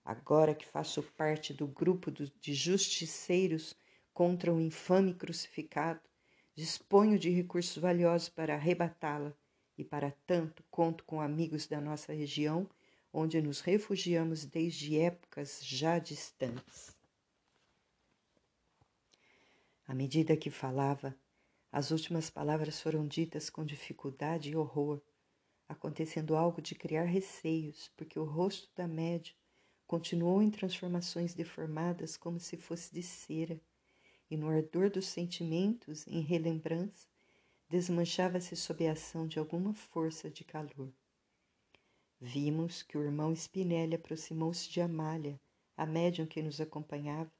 Agora 0.04 0.54
que 0.54 0.64
faço 0.64 1.02
parte 1.02 1.52
do 1.52 1.66
grupo 1.66 2.10
de 2.10 2.54
justiceiros 2.54 3.76
contra 4.14 4.54
o 4.54 4.60
infame 4.60 5.12
crucificado, 5.12 6.00
disponho 6.54 7.18
de 7.18 7.28
recursos 7.28 7.76
valiosos 7.76 8.28
para 8.28 8.54
arrebatá-la 8.54 9.34
e, 9.76 9.84
para 9.84 10.12
tanto, 10.26 10.64
conto 10.70 11.04
com 11.04 11.20
amigos 11.20 11.66
da 11.66 11.80
nossa 11.80 12.12
região, 12.12 12.68
onde 13.12 13.40
nos 13.42 13.60
refugiamos 13.60 14.44
desde 14.44 14.98
épocas 14.98 15.60
já 15.62 15.98
distantes. 15.98 16.96
À 19.86 19.94
medida 19.94 20.36
que 20.36 20.50
falava, 20.50 21.14
as 21.70 21.90
últimas 21.90 22.30
palavras 22.30 22.80
foram 22.80 23.06
ditas 23.06 23.50
com 23.50 23.64
dificuldade 23.64 24.50
e 24.50 24.56
horror, 24.56 25.00
acontecendo 25.68 26.34
algo 26.34 26.62
de 26.62 26.74
criar 26.74 27.04
receios, 27.04 27.90
porque 27.96 28.18
o 28.18 28.24
rosto 28.24 28.70
da 28.74 28.88
média 28.88 29.34
continuou 29.86 30.42
em 30.42 30.50
transformações 30.50 31.34
deformadas 31.34 32.16
como 32.16 32.40
se 32.40 32.56
fosse 32.56 32.92
de 32.92 33.02
cera, 33.02 33.60
e 34.30 34.36
no 34.36 34.48
ardor 34.48 34.90
dos 34.90 35.06
sentimentos, 35.06 36.06
em 36.06 36.20
relembrança, 36.20 37.06
desmanchava-se 37.68 38.56
sob 38.56 38.86
a 38.86 38.92
ação 38.92 39.26
de 39.26 39.38
alguma 39.38 39.74
força 39.74 40.30
de 40.30 40.44
calor. 40.44 40.92
Vimos 42.20 42.82
que 42.82 42.98
o 42.98 43.02
irmão 43.02 43.32
Spinelli 43.34 43.94
aproximou-se 43.94 44.68
de 44.68 44.80
Amália, 44.80 45.40
a 45.76 45.86
médium 45.86 46.26
que 46.26 46.42
nos 46.42 46.60
acompanhava, 46.60 47.30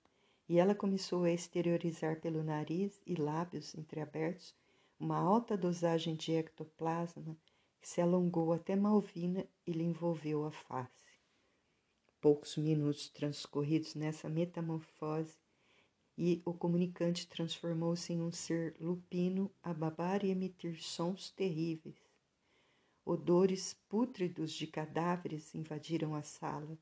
e 0.48 0.58
ela 0.58 0.74
começou 0.74 1.24
a 1.24 1.30
exteriorizar 1.30 2.20
pelo 2.20 2.42
nariz 2.42 3.00
e 3.06 3.14
lábios 3.14 3.74
entreabertos 3.74 4.54
uma 4.98 5.18
alta 5.18 5.56
dosagem 5.56 6.16
de 6.16 6.32
ectoplasma 6.32 7.36
que 7.80 7.88
se 7.88 8.00
alongou 8.00 8.52
até 8.52 8.74
Malvina 8.74 9.46
e 9.66 9.72
lhe 9.72 9.84
envolveu 9.84 10.44
a 10.44 10.50
face. 10.50 11.06
Poucos 12.20 12.56
minutos 12.56 13.08
transcorridos 13.10 13.94
nessa 13.94 14.28
metamorfose 14.28 15.36
e 16.16 16.42
o 16.44 16.52
comunicante 16.52 17.28
transformou-se 17.28 18.12
em 18.12 18.20
um 18.20 18.32
ser 18.32 18.74
lupino 18.80 19.52
a 19.62 19.72
babar 19.72 20.24
e 20.24 20.30
emitir 20.30 20.82
sons 20.82 21.30
terríveis. 21.30 21.94
Odores 23.04 23.74
pútridos 23.88 24.52
de 24.52 24.66
cadáveres 24.66 25.54
invadiram 25.54 26.16
a 26.16 26.22
sala 26.22 26.76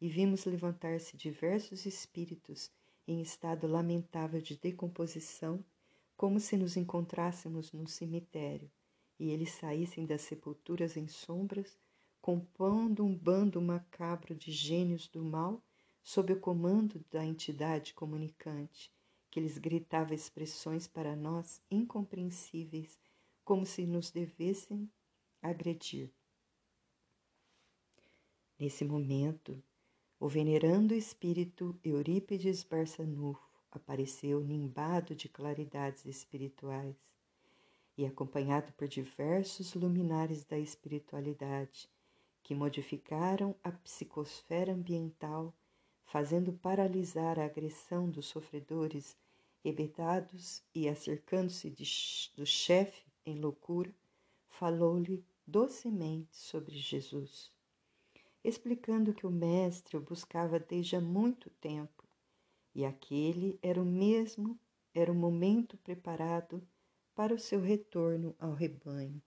e 0.00 0.08
vimos 0.08 0.46
levantar-se 0.46 1.16
diversos 1.16 1.84
espíritos 1.84 2.70
em 3.08 3.22
estado 3.22 3.66
lamentável 3.66 4.40
de 4.40 4.56
decomposição, 4.56 5.64
como 6.16 6.38
se 6.38 6.56
nos 6.56 6.76
encontrássemos 6.76 7.72
num 7.72 7.86
cemitério 7.86 8.70
e 9.18 9.30
eles 9.30 9.52
saíssem 9.52 10.06
das 10.06 10.22
sepulturas 10.22 10.96
em 10.96 11.08
sombras, 11.08 11.76
compondo 12.20 13.04
um 13.04 13.16
bando 13.16 13.60
macabro 13.60 14.34
de 14.34 14.52
gênios 14.52 15.08
do 15.08 15.24
mal 15.24 15.62
sob 16.02 16.32
o 16.32 16.40
comando 16.40 17.04
da 17.10 17.24
entidade 17.24 17.92
comunicante, 17.94 18.92
que 19.30 19.40
lhes 19.40 19.58
gritava 19.58 20.14
expressões 20.14 20.86
para 20.86 21.16
nós 21.16 21.60
incompreensíveis, 21.70 22.98
como 23.44 23.66
se 23.66 23.86
nos 23.86 24.10
devessem 24.10 24.90
agredir. 25.42 26.10
Nesse 28.58 28.84
momento, 28.84 29.62
o 30.20 30.26
venerando 30.26 30.94
espírito 30.94 31.78
Eurípides 31.84 32.64
Barçanufo 32.64 33.40
apareceu 33.70 34.40
nimbado 34.40 35.14
de 35.14 35.28
claridades 35.28 36.04
espirituais 36.06 36.96
e 37.96 38.04
acompanhado 38.04 38.72
por 38.72 38.88
diversos 38.88 39.74
luminares 39.74 40.44
da 40.44 40.58
espiritualidade 40.58 41.88
que 42.42 42.52
modificaram 42.52 43.54
a 43.62 43.70
psicosfera 43.70 44.72
ambiental, 44.72 45.54
fazendo 46.04 46.52
paralisar 46.52 47.38
a 47.38 47.44
agressão 47.44 48.10
dos 48.10 48.26
sofredores 48.26 49.16
hebetados 49.64 50.64
e 50.74 50.88
acercando-se 50.88 51.70
do 52.34 52.46
chefe 52.46 53.06
em 53.24 53.38
loucura, 53.38 53.94
falou-lhe 54.48 55.24
docemente 55.46 56.36
sobre 56.36 56.76
Jesus 56.76 57.56
explicando 58.42 59.12
que 59.14 59.26
o 59.26 59.30
mestre 59.30 59.96
o 59.96 60.00
buscava 60.00 60.58
desde 60.58 60.96
há 60.96 61.00
muito 61.00 61.50
tempo 61.50 62.08
e 62.74 62.84
aquele 62.84 63.58
era 63.62 63.80
o 63.80 63.84
mesmo, 63.84 64.58
era 64.94 65.10
o 65.10 65.14
momento 65.14 65.76
preparado 65.78 66.66
para 67.14 67.34
o 67.34 67.38
seu 67.38 67.60
retorno 67.60 68.34
ao 68.38 68.54
rebanho. 68.54 69.20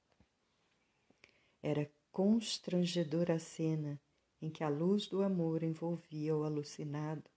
Era 1.61 1.91
constrangedora 2.11 3.35
a 3.35 3.39
cena 3.39 3.99
em 4.41 4.49
que 4.49 4.63
a 4.63 4.69
luz 4.69 5.07
do 5.07 5.21
amor 5.21 5.63
envolvia 5.63 6.35
o 6.35 6.43
alucinado, 6.43 7.29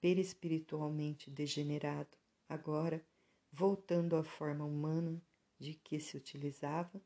perispiritualmente 0.00 1.30
degenerado, 1.30 2.16
agora 2.48 3.04
voltando 3.50 4.16
à 4.16 4.24
forma 4.24 4.64
humana 4.64 5.22
de 5.58 5.74
que 5.74 6.00
se 6.00 6.16
utilizava, 6.16 7.00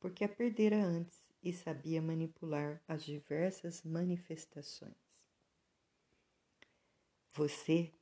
porque 0.00 0.24
a 0.24 0.28
perdera 0.28 0.84
antes 0.84 1.22
e 1.42 1.52
sabia 1.52 2.00
manipular 2.00 2.80
as 2.86 3.04
diversas 3.04 3.82
manifestações. 3.82 4.94
Você, 7.34 7.92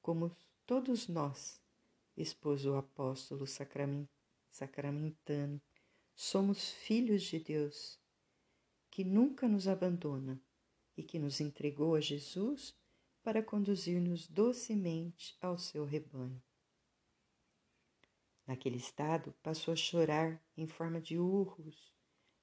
como 0.00 0.34
todos 0.64 1.08
nós, 1.08 1.60
expôs 2.16 2.64
o 2.64 2.76
apóstolo 2.76 3.44
sacramentano, 4.50 5.60
somos 6.14 6.70
filhos 6.70 7.22
de 7.22 7.38
Deus, 7.38 7.98
que 8.90 9.04
nunca 9.04 9.48
nos 9.48 9.68
abandona 9.68 10.40
e 10.96 11.02
que 11.02 11.18
nos 11.18 11.40
entregou 11.40 11.94
a 11.94 12.00
Jesus 12.00 12.74
para 13.22 13.42
conduzir-nos 13.42 14.26
docemente 14.28 15.36
ao 15.40 15.58
seu 15.58 15.84
rebanho. 15.84 16.42
Naquele 18.46 18.76
estado, 18.76 19.34
passou 19.42 19.72
a 19.72 19.76
chorar 19.76 20.42
em 20.56 20.66
forma 20.66 21.00
de 21.00 21.18
urros, 21.18 21.94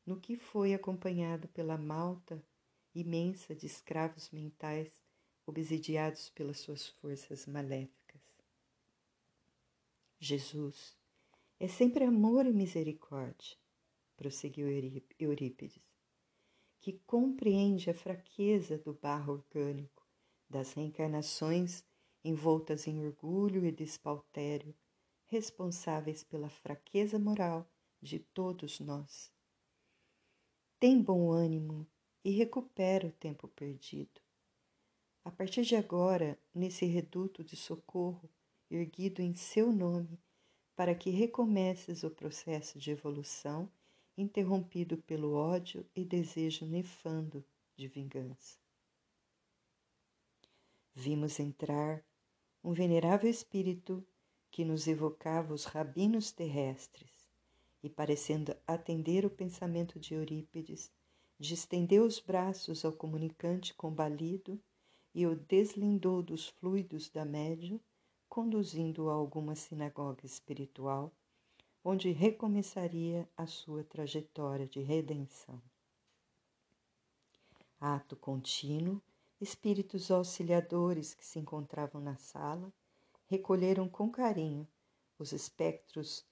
no 0.08 0.16
que 0.16 0.38
foi 0.38 0.74
acompanhado 0.74 1.50
pela 1.50 1.78
malta 1.78 2.42
imensa 2.96 3.54
de 3.54 3.66
escravos 3.66 4.32
mentais 4.32 5.04
obsidiados 5.46 6.30
pelas 6.30 6.60
suas 6.60 6.88
forças 6.88 7.46
maléficas. 7.46 8.22
Jesus 10.18 10.98
é 11.60 11.68
sempre 11.68 12.06
amor 12.06 12.46
e 12.46 12.54
misericórdia, 12.54 13.58
prosseguiu 14.16 14.68
Eurípides, 15.20 15.84
que 16.80 16.94
compreende 17.06 17.90
a 17.90 17.94
fraqueza 17.94 18.78
do 18.78 18.94
barro 18.94 19.34
orgânico, 19.34 20.08
das 20.50 20.72
reencarnações 20.72 21.84
envoltas 22.24 22.88
em 22.88 23.06
orgulho 23.06 23.66
e 23.66 23.74
despautério, 23.74 24.74
responsáveis 25.26 26.24
pela 26.24 26.50
fraqueza 26.50 27.20
moral 27.20 27.70
de 28.02 28.20
todos 28.20 28.80
nós 28.80 29.36
tem 30.80 31.02
bom 31.02 31.32
ânimo 31.32 31.88
e 32.24 32.32
recupera 32.32 33.08
o 33.08 33.12
tempo 33.12 33.48
perdido. 33.48 34.22
A 35.26 35.32
partir 35.32 35.64
de 35.64 35.76
agora, 35.76 36.38
nesse 36.54 36.86
reduto 36.86 37.44
de 37.44 37.56
socorro 37.56 38.30
erguido 38.70 39.22
em 39.22 39.34
seu 39.34 39.72
nome, 39.72 40.20
para 40.76 40.94
que 40.94 41.10
recomeces 41.10 42.04
o 42.04 42.12
processo 42.12 42.78
de 42.78 42.92
evolução 42.92 43.72
interrompido 44.16 44.98
pelo 45.00 45.34
ódio 45.34 45.86
e 45.96 46.06
desejo 46.06 46.66
nefando 46.66 47.44
de 47.76 47.88
vingança. 47.88 48.60
Vimos 50.94 51.40
entrar 51.40 52.04
um 52.64 52.72
venerável 52.72 53.30
espírito 53.30 54.06
que 54.52 54.64
nos 54.64 54.88
evocava 54.88 55.54
os 55.54 55.66
rabinos 55.66 56.32
terrestres 56.32 57.17
e, 57.84 57.90
parecendo 57.90 58.56
atender 58.66 59.26
o 59.26 59.30
pensamento 59.30 60.00
de 60.00 60.14
Eurípides, 60.14 60.92
distendeu 61.40 62.06
os 62.06 62.20
braços 62.20 62.84
ao 62.84 62.92
comunicante 62.92 63.74
combalido 63.74 64.60
e 65.14 65.26
o 65.26 65.36
deslindou 65.36 66.22
dos 66.22 66.48
fluidos 66.48 67.10
da 67.10 67.26
médium, 67.26 67.80
conduzindo-o 68.28 69.10
a 69.10 69.14
alguma 69.14 69.56
sinagoga 69.56 70.26
espiritual, 70.26 71.12
onde 71.84 72.12
recomeçaria 72.12 73.30
a 73.38 73.48
sua 73.48 73.84
trajetória 73.84 74.68
de 74.68 74.82
redenção. 74.82 75.62
Ato 77.80 78.16
contínuo, 78.16 79.02
espíritos 79.40 80.10
auxiliadores 80.10 81.14
que 81.14 81.26
se 81.26 81.40
encontravam 81.40 82.02
na 82.02 82.18
sala 82.18 82.74
recolheram 83.28 83.88
com 83.88 84.10
carinho 84.10 84.68
os 85.20 85.32
espectros 85.32 86.26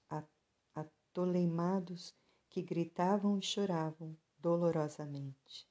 toleimados 1.16 2.14
que 2.50 2.60
gritavam 2.60 3.38
e 3.38 3.42
choravam 3.42 4.14
dolorosamente. 4.38 5.66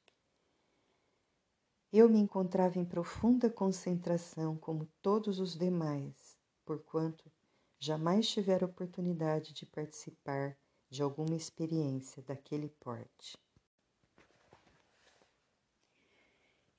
Eu 1.94 2.10
me 2.10 2.18
encontrava 2.18 2.80
em 2.80 2.84
profunda 2.84 3.48
concentração, 3.48 4.58
como 4.58 4.88
todos 5.04 5.40
os 5.40 5.56
demais, 5.56 6.36
porquanto 6.66 7.32
jamais 7.78 8.28
tivera 8.28 8.66
oportunidade 8.66 9.54
de 9.54 9.68
participar 9.68 10.58
de 10.90 11.04
alguma 11.04 11.36
experiência 11.36 12.24
daquele 12.24 12.70
porte. 12.80 13.38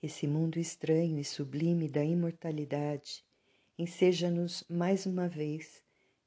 Esse 0.02 0.26
mundo 0.26 0.58
estranho 0.58 1.20
e 1.20 1.24
sublime 1.24 1.88
da 1.88 2.04
imortalidade 2.04 3.24
enseja-nos 3.78 4.64
mais 4.68 5.06
uma 5.06 5.28
vez 5.28 5.85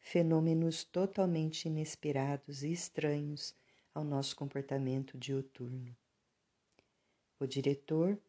fenômenos 0.09 0.83
totalmente 0.83 1.67
inesperados 1.67 2.63
e 2.63 2.71
estranhos 2.71 3.53
ao 3.93 4.03
nosso 4.03 4.35
comportamento 4.35 5.15
diuturno. 5.15 5.95
O 7.39 7.45
diretor, 7.45 8.19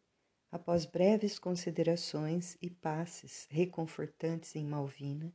após 0.51 0.85
breves 0.85 1.39
considerações 1.39 2.55
e 2.61 2.69
passes 2.69 3.47
reconfortantes 3.49 4.55
em 4.55 4.63
Malvina, 4.63 5.33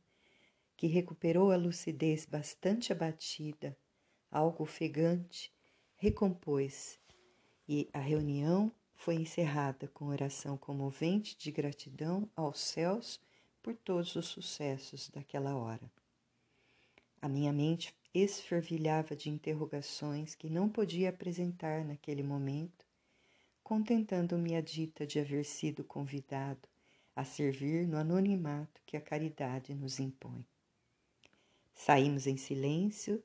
que 0.77 0.87
recuperou 0.87 1.51
a 1.51 1.57
lucidez 1.57 2.25
bastante 2.25 2.93
abatida, 2.93 3.77
algo 4.31 4.63
ofegante, 4.63 5.53
recompôs 5.97 6.97
e 7.67 7.89
a 7.91 7.99
reunião 7.99 8.71
foi 8.95 9.15
encerrada 9.15 9.89
com 9.89 10.05
oração 10.05 10.57
comovente 10.57 11.37
de 11.37 11.51
gratidão 11.51 12.31
aos 12.37 12.61
céus 12.61 13.19
por 13.61 13.75
todos 13.75 14.15
os 14.15 14.27
sucessos 14.27 15.09
daquela 15.09 15.53
hora. 15.53 15.91
A 17.21 17.27
minha 17.27 17.51
mente 17.51 17.95
esfervilhava 18.13 19.15
de 19.15 19.29
interrogações 19.29 20.35
que 20.35 20.49
não 20.49 20.69
podia 20.69 21.09
apresentar 21.09 21.83
naquele 21.83 22.23
momento, 22.23 22.85
contentando-me 23.63 24.55
a 24.55 24.61
dita 24.61 25.05
de 25.05 25.19
haver 25.19 25.43
sido 25.43 25.83
convidado 25.83 26.67
a 27.15 27.25
servir 27.25 27.87
no 27.87 27.97
anonimato 27.97 28.81
que 28.85 28.95
a 28.95 29.01
caridade 29.01 29.73
nos 29.73 29.99
impõe. 29.99 30.45
Saímos 31.73 32.27
em 32.27 32.37
silêncio, 32.37 33.23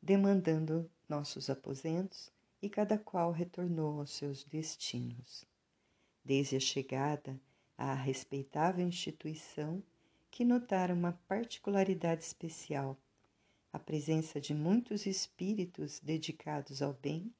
demandando 0.00 0.90
nossos 1.08 1.50
aposentos, 1.50 2.32
e 2.64 2.68
cada 2.70 2.96
qual 2.96 3.30
retornou 3.30 4.00
aos 4.00 4.12
seus 4.12 4.42
destinos. 4.44 5.44
Desde 6.24 6.56
a 6.56 6.60
chegada 6.60 7.38
à 7.76 7.92
respeitável 7.92 8.86
instituição, 8.86 9.82
que 10.30 10.46
notara 10.46 10.94
uma 10.94 11.12
particularidade 11.28 12.24
especial, 12.24 12.96
a 13.74 13.78
presença 13.80 14.40
de 14.40 14.54
muitos 14.54 15.04
espíritos 15.04 15.98
dedicados 15.98 16.80
ao 16.80 16.92
bem, 16.92 17.34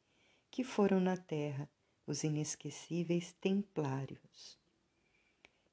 que 0.50 0.64
foram 0.64 0.98
na 0.98 1.16
terra 1.16 1.70
os 2.08 2.24
inesquecíveis 2.24 3.32
templários. 3.40 4.58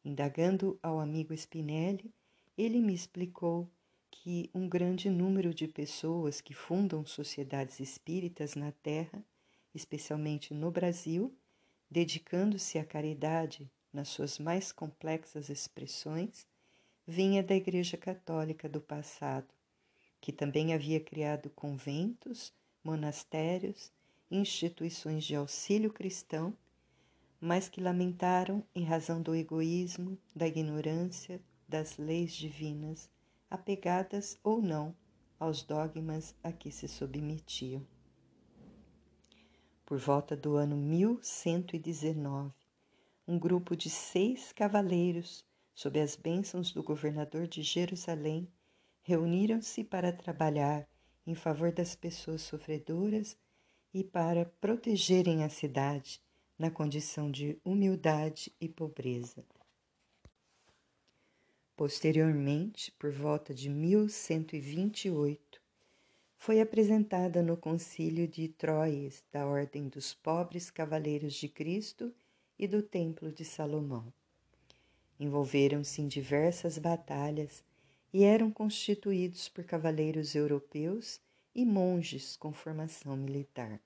Indagando 0.05 0.77
ao 0.83 0.99
amigo 0.99 1.33
Spinelli, 1.33 2.13
ele 2.55 2.79
me 2.79 2.93
explicou 2.93 3.67
que 4.11 4.51
um 4.53 4.69
grande 4.69 5.09
número 5.09 5.51
de 5.51 5.67
pessoas 5.67 6.39
que 6.39 6.53
fundam 6.53 7.03
sociedades 7.07 7.79
espíritas 7.79 8.53
na 8.53 8.71
Terra, 8.71 9.25
especialmente 9.73 10.53
no 10.53 10.69
Brasil, 10.69 11.35
dedicando-se 11.89 12.77
à 12.77 12.85
caridade 12.85 13.67
nas 13.91 14.09
suas 14.09 14.37
mais 14.37 14.71
complexas 14.71 15.49
expressões, 15.49 16.45
vinha 17.07 17.41
da 17.41 17.55
Igreja 17.55 17.97
Católica 17.97 18.69
do 18.69 18.79
passado, 18.79 19.51
que 20.21 20.31
também 20.31 20.73
havia 20.73 20.99
criado 20.99 21.49
conventos, 21.49 22.53
monastérios, 22.83 23.91
instituições 24.29 25.25
de 25.25 25.35
auxílio 25.35 25.91
cristão, 25.91 26.55
mas 27.39 27.67
que 27.67 27.81
lamentaram 27.81 28.63
em 28.73 28.83
razão 28.83 29.19
do 29.21 29.35
egoísmo, 29.35 30.15
da 30.35 30.47
ignorância 30.47 31.41
das 31.67 31.97
leis 31.97 32.33
divinas, 32.33 33.09
apegadas 33.49 34.39
ou 34.43 34.61
não 34.61 34.95
aos 35.39 35.63
dogmas 35.63 36.35
a 36.43 36.51
que 36.51 36.71
se 36.71 36.87
submetiam. 36.87 37.85
Por 39.83 39.97
volta 39.97 40.37
do 40.37 40.55
ano 40.55 40.77
1119, 40.77 42.53
um 43.27 43.39
grupo 43.39 43.75
de 43.75 43.89
seis 43.89 44.53
cavaleiros 44.53 45.43
sob 45.73 45.99
as 45.99 46.15
bênçãos 46.15 46.71
do 46.71 46.83
governador 46.83 47.47
de 47.47 47.63
Jerusalém, 47.63 48.47
reuniram-se 49.01 49.83
para 49.83 50.11
trabalhar 50.11 50.87
em 51.25 51.35
favor 51.35 51.71
das 51.71 51.95
pessoas 51.95 52.41
sofredoras 52.41 53.37
e 53.93 54.03
para 54.03 54.45
protegerem 54.59 55.43
a 55.43 55.49
cidade 55.49 56.21
na 56.57 56.69
condição 56.69 57.29
de 57.31 57.59
humildade 57.63 58.53
e 58.59 58.69
pobreza. 58.69 59.43
Posteriormente, 61.75 62.91
por 62.99 63.11
volta 63.11 63.53
de 63.53 63.69
1128, 63.69 65.59
foi 66.37 66.61
apresentada 66.61 67.41
no 67.41 67.57
Concílio 67.57 68.27
de 68.27 68.47
Troyes 68.47 69.23
da 69.31 69.45
Ordem 69.45 69.87
dos 69.87 70.13
Pobres 70.13 70.69
Cavaleiros 70.69 71.33
de 71.33 71.47
Cristo 71.47 72.13
e 72.57 72.67
do 72.67 72.83
Templo 72.83 73.31
de 73.31 73.43
Salomão. 73.43 74.13
Envolveram-se 75.19 76.01
em 76.01 76.07
diversas 76.07 76.77
batalhas 76.77 77.63
e 78.13 78.23
eram 78.23 78.51
constituídos 78.51 79.47
por 79.47 79.63
cavaleiros 79.63 80.35
europeus 80.35 81.19
e 81.55 81.65
monges 81.65 82.35
com 82.35 82.51
formação 82.51 83.15
militar. 83.15 83.79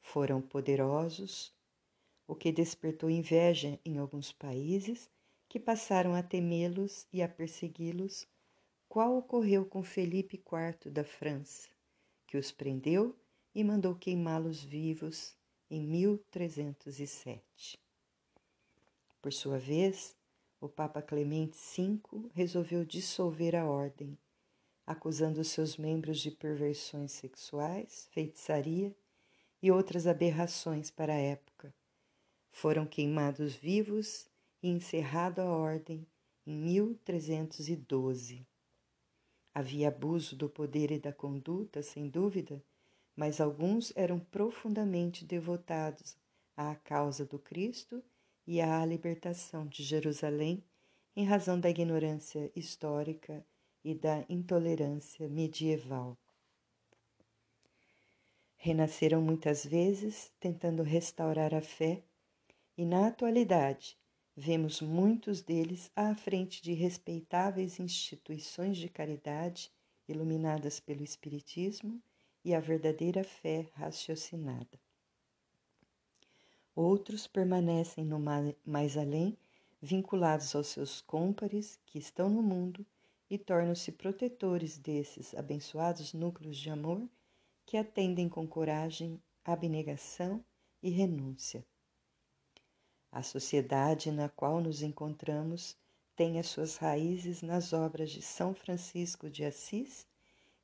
Foram 0.00 0.40
poderosos, 0.40 1.52
o 2.26 2.34
que 2.34 2.52
despertou 2.52 3.10
inveja 3.10 3.78
em 3.84 3.98
alguns 3.98 4.32
países 4.32 5.08
que 5.48 5.58
passaram 5.58 6.14
a 6.14 6.22
temê-los 6.22 7.06
e 7.12 7.22
a 7.22 7.28
persegui-los, 7.28 8.26
qual 8.88 9.16
ocorreu 9.16 9.64
com 9.64 9.82
Felipe 9.82 10.36
IV 10.36 10.90
da 10.90 11.04
França, 11.04 11.68
que 12.26 12.36
os 12.36 12.52
prendeu 12.52 13.16
e 13.54 13.64
mandou 13.64 13.94
queimá-los 13.94 14.62
vivos 14.62 15.34
em 15.70 15.82
1307. 15.82 17.78
Por 19.20 19.32
sua 19.32 19.58
vez, 19.58 20.16
o 20.60 20.68
Papa 20.68 21.00
Clemente 21.00 21.56
V 21.56 22.00
resolveu 22.34 22.84
dissolver 22.84 23.56
a 23.56 23.64
ordem, 23.64 24.18
acusando 24.86 25.42
seus 25.42 25.78
membros 25.78 26.20
de 26.20 26.30
perversões 26.30 27.12
sexuais, 27.12 28.06
feitiçaria 28.10 28.94
e 29.62 29.70
outras 29.70 30.06
aberrações 30.06 30.90
para 30.90 31.14
a 31.14 31.18
época. 31.18 31.74
Foram 32.50 32.86
queimados 32.86 33.54
vivos 33.54 34.28
e 34.62 34.68
encerrado 34.68 35.40
a 35.40 35.46
ordem 35.46 36.06
em 36.46 36.54
1312. 36.54 38.46
Havia 39.54 39.88
abuso 39.88 40.36
do 40.36 40.48
poder 40.48 40.90
e 40.90 40.98
da 40.98 41.12
conduta, 41.12 41.82
sem 41.82 42.08
dúvida, 42.08 42.62
mas 43.16 43.40
alguns 43.40 43.92
eram 43.96 44.18
profundamente 44.18 45.24
devotados 45.24 46.16
à 46.56 46.74
causa 46.74 47.24
do 47.24 47.38
Cristo 47.38 48.02
e 48.46 48.60
à 48.60 48.84
libertação 48.84 49.66
de 49.66 49.82
Jerusalém 49.82 50.64
em 51.14 51.24
razão 51.24 51.58
da 51.58 51.68
ignorância 51.68 52.50
histórica 52.54 53.44
e 53.84 53.94
da 53.94 54.24
intolerância 54.28 55.28
medieval. 55.28 56.16
Renasceram 58.56 59.22
muitas 59.22 59.64
vezes 59.64 60.30
tentando 60.38 60.82
restaurar 60.82 61.54
a 61.54 61.62
fé, 61.62 62.02
e 62.76 62.84
na 62.84 63.08
atualidade 63.08 63.98
vemos 64.36 64.80
muitos 64.80 65.42
deles 65.42 65.90
à 65.94 66.14
frente 66.14 66.62
de 66.62 66.72
respeitáveis 66.72 67.80
instituições 67.80 68.76
de 68.76 68.88
caridade 68.88 69.70
iluminadas 70.08 70.80
pelo 70.80 71.02
Espiritismo 71.02 72.02
e 72.44 72.54
a 72.54 72.60
verdadeira 72.60 73.22
fé 73.22 73.68
raciocinada. 73.74 74.78
Outros 76.82 77.26
permanecem 77.26 78.06
no 78.06 78.18
mais 78.64 78.96
além, 78.96 79.36
vinculados 79.82 80.54
aos 80.54 80.68
seus 80.68 81.02
cômpares 81.02 81.78
que 81.84 81.98
estão 81.98 82.30
no 82.30 82.40
mundo 82.40 82.86
e 83.28 83.36
tornam-se 83.36 83.92
protetores 83.92 84.78
desses 84.78 85.34
abençoados 85.34 86.14
núcleos 86.14 86.56
de 86.56 86.70
amor 86.70 87.06
que 87.66 87.76
atendem 87.76 88.30
com 88.30 88.48
coragem, 88.48 89.20
abnegação 89.44 90.42
e 90.82 90.88
renúncia. 90.88 91.62
A 93.12 93.22
sociedade 93.22 94.10
na 94.10 94.30
qual 94.30 94.62
nos 94.62 94.80
encontramos 94.80 95.76
tem 96.16 96.38
as 96.38 96.46
suas 96.46 96.78
raízes 96.78 97.42
nas 97.42 97.74
obras 97.74 98.10
de 98.10 98.22
São 98.22 98.54
Francisco 98.54 99.28
de 99.28 99.44
Assis 99.44 100.06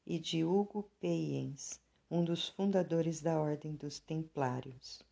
e 0.06 0.18
de 0.18 0.46
Hugo 0.46 0.88
Peiens, 0.98 1.78
um 2.10 2.24
dos 2.24 2.48
fundadores 2.48 3.20
da 3.20 3.38
Ordem 3.38 3.74
dos 3.74 3.98
Templários. 3.98 5.05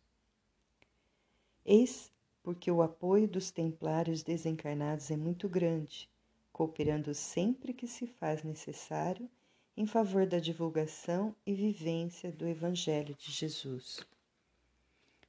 Eis 1.65 2.11
porque 2.43 2.69
o 2.69 2.83
apoio 2.83 3.27
dos 3.27 3.49
templários 3.49 4.21
desencarnados 4.21 5.09
é 5.09 5.17
muito 5.17 5.49
grande, 5.49 6.07
cooperando 6.53 7.11
sempre 7.15 7.73
que 7.73 7.87
se 7.87 8.05
faz 8.05 8.43
necessário 8.43 9.27
em 9.75 9.87
favor 9.87 10.27
da 10.27 10.37
divulgação 10.37 11.35
e 11.43 11.55
vivência 11.55 12.31
do 12.31 12.47
Evangelho 12.47 13.15
de 13.15 13.31
Jesus. 13.31 14.05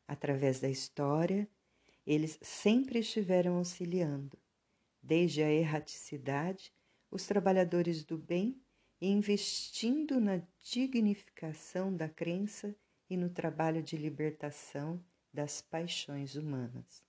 Através 0.06 0.60
da 0.60 0.68
história 0.68 1.48
eles 2.06 2.38
sempre 2.42 2.98
estiveram 3.00 3.56
auxiliando, 3.56 4.38
desde 5.02 5.42
a 5.42 5.50
erraticidade, 5.50 6.70
os 7.10 7.26
trabalhadores 7.26 8.04
do 8.04 8.18
bem 8.18 8.60
e 9.00 9.08
investindo 9.08 10.20
na 10.20 10.40
dignificação 10.62 11.96
da 11.96 12.08
crença 12.08 12.76
e 13.08 13.16
no 13.16 13.30
trabalho 13.30 13.82
de 13.82 13.96
libertação 13.96 15.02
das 15.36 15.60
paixões 15.60 16.34
humanas. 16.34 17.04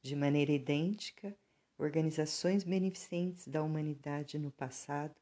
De 0.00 0.14
maneira 0.14 0.52
idêntica, 0.52 1.36
organizações 1.76 2.62
beneficentes 2.62 3.48
da 3.48 3.64
humanidade 3.64 4.38
no 4.38 4.52
passado 4.52 5.16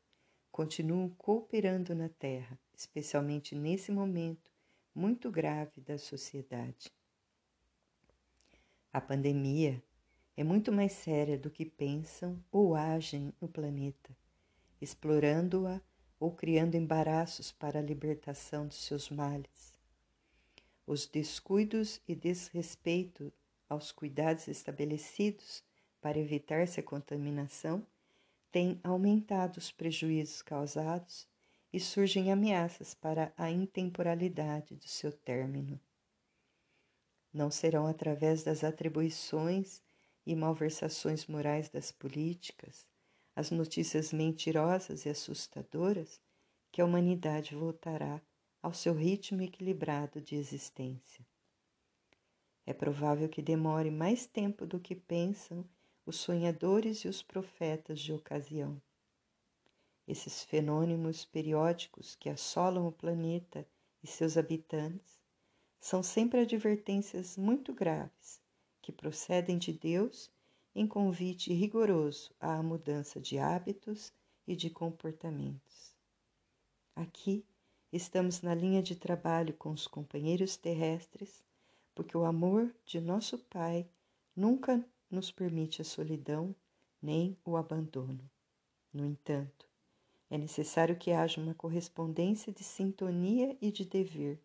continuam 0.53 1.09
cooperando 1.17 1.95
na 1.95 2.11
Terra, 2.11 2.59
especialmente 2.77 3.55
nesse 3.55 3.91
momento 3.91 4.53
muito 4.95 5.31
grave 5.31 5.81
da 5.81 5.97
sociedade. 5.97 6.93
A 8.93 9.01
pandemia 9.01 9.83
é 10.37 10.45
muito 10.45 10.71
mais 10.71 10.93
séria 10.93 11.39
do 11.39 11.51
que 11.51 11.65
pensam 11.65 12.39
ou 12.53 12.75
agem 12.75 13.33
no 13.41 13.49
planeta, 13.49 14.15
explorando-a 14.79 15.81
ou 16.21 16.31
criando 16.33 16.75
embaraços 16.75 17.51
para 17.51 17.79
a 17.79 17.83
libertação 17.83 18.67
dos 18.67 18.85
seus 18.85 19.09
males. 19.09 19.76
Os 20.87 21.07
descuidos 21.07 22.01
e 22.07 22.15
desrespeito 22.15 23.33
aos 23.69 23.91
cuidados 23.91 24.47
estabelecidos 24.47 25.65
para 26.01 26.19
evitar-se 26.19 26.79
a 26.79 26.83
contaminação 26.83 27.85
têm 28.53 28.81
aumentado 28.85 29.59
os 29.59 29.73
prejuízos 29.73 30.43
causados 30.43 31.27
e 31.73 31.81
surgem 31.81 32.31
ameaças 32.31 32.95
para 32.95 33.33
a 33.37 33.51
intemporalidade 33.51 34.77
do 34.77 34.87
seu 34.87 35.11
término. 35.11 35.81
Não 37.33 37.51
serão 37.51 37.87
através 37.87 38.45
das 38.45 38.63
atribuições 38.63 39.83
e 40.25 40.35
malversações 40.37 41.27
morais 41.27 41.69
das 41.69 41.91
políticas, 41.91 42.87
as 43.35 43.51
notícias 43.51 44.13
mentirosas 44.13 45.05
e 45.05 45.09
assustadoras, 45.09 46.21
que 46.71 46.81
a 46.81 46.85
humanidade 46.85 47.55
voltará 47.55 48.23
ao 48.67 48.75
seu 48.75 48.95
ritmo 48.95 49.43
equilibrado 49.43 50.21
de 50.21 50.35
existência. 50.35 51.25
É 52.67 52.73
provável 52.73 53.29
que 53.29 53.41
demore 53.41 53.93
mais 53.93 54.27
tempo 54.27 54.67
do 54.67 54.81
que 54.81 54.97
pensam 54.97 55.65
os 56.05 56.17
sonhadores 56.17 57.05
e 57.05 57.09
os 57.09 57.23
profetas 57.23 58.01
de 58.01 58.13
ocasião. 58.13 58.83
Esses 60.05 60.43
fenômenos 60.43 61.25
periódicos 61.25 62.17
que 62.17 62.29
assolam 62.29 62.89
o 62.89 62.91
planeta 62.91 63.65
e 64.03 64.07
seus 64.09 64.37
habitantes 64.37 65.23
são 65.79 66.03
sempre 66.03 66.41
advertências 66.41 67.37
muito 67.37 67.73
graves 67.73 68.43
que 68.83 68.91
procedem 68.91 69.59
de 69.59 69.73
Deus 69.73 70.29
em 70.75 70.89
convite 70.89 71.55
rigoroso 71.55 72.35
à 72.41 72.61
mudança 72.65 73.21
de 73.21 73.39
hábitos 73.39 74.13
e 74.45 74.57
de 74.57 74.71
comportamentos. 74.71 75.95
Aqui 76.97 77.47
estamos 77.93 78.43
na 78.43 78.55
linha 78.55 78.83
de 78.83 78.97
trabalho 78.97 79.55
com 79.55 79.71
os 79.71 79.87
companheiros 79.87 80.57
terrestres, 80.57 81.43
porque 81.95 82.17
o 82.17 82.25
amor 82.25 82.75
de 82.85 83.01
nosso 83.01 83.39
Pai 83.39 83.89
nunca 84.35 84.85
nos 85.11 85.31
permite 85.31 85.81
a 85.81 85.85
solidão 85.85 86.55
nem 87.01 87.37
o 87.45 87.57
abandono. 87.57 88.29
No 88.93 89.05
entanto, 89.05 89.67
é 90.29 90.37
necessário 90.37 90.97
que 90.97 91.13
haja 91.13 91.41
uma 91.41 91.55
correspondência 91.55 92.53
de 92.53 92.65
sintonia 92.65 93.57
e 93.61 93.71
de 93.71 93.85
dever 93.85 94.41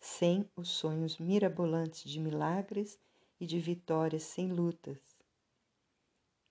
sem 0.00 0.48
os 0.54 0.68
sonhos 0.68 1.18
mirabolantes 1.18 2.08
de 2.08 2.20
milagres 2.20 2.98
e 3.40 3.46
de 3.46 3.58
vitórias 3.58 4.22
sem 4.22 4.52
lutas. 4.52 4.98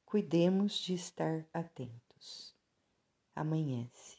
Cuidemos 0.05 0.77
de 0.77 0.93
estar 0.93 1.45
atentos. 1.53 2.55
Amanhece. 3.35 4.16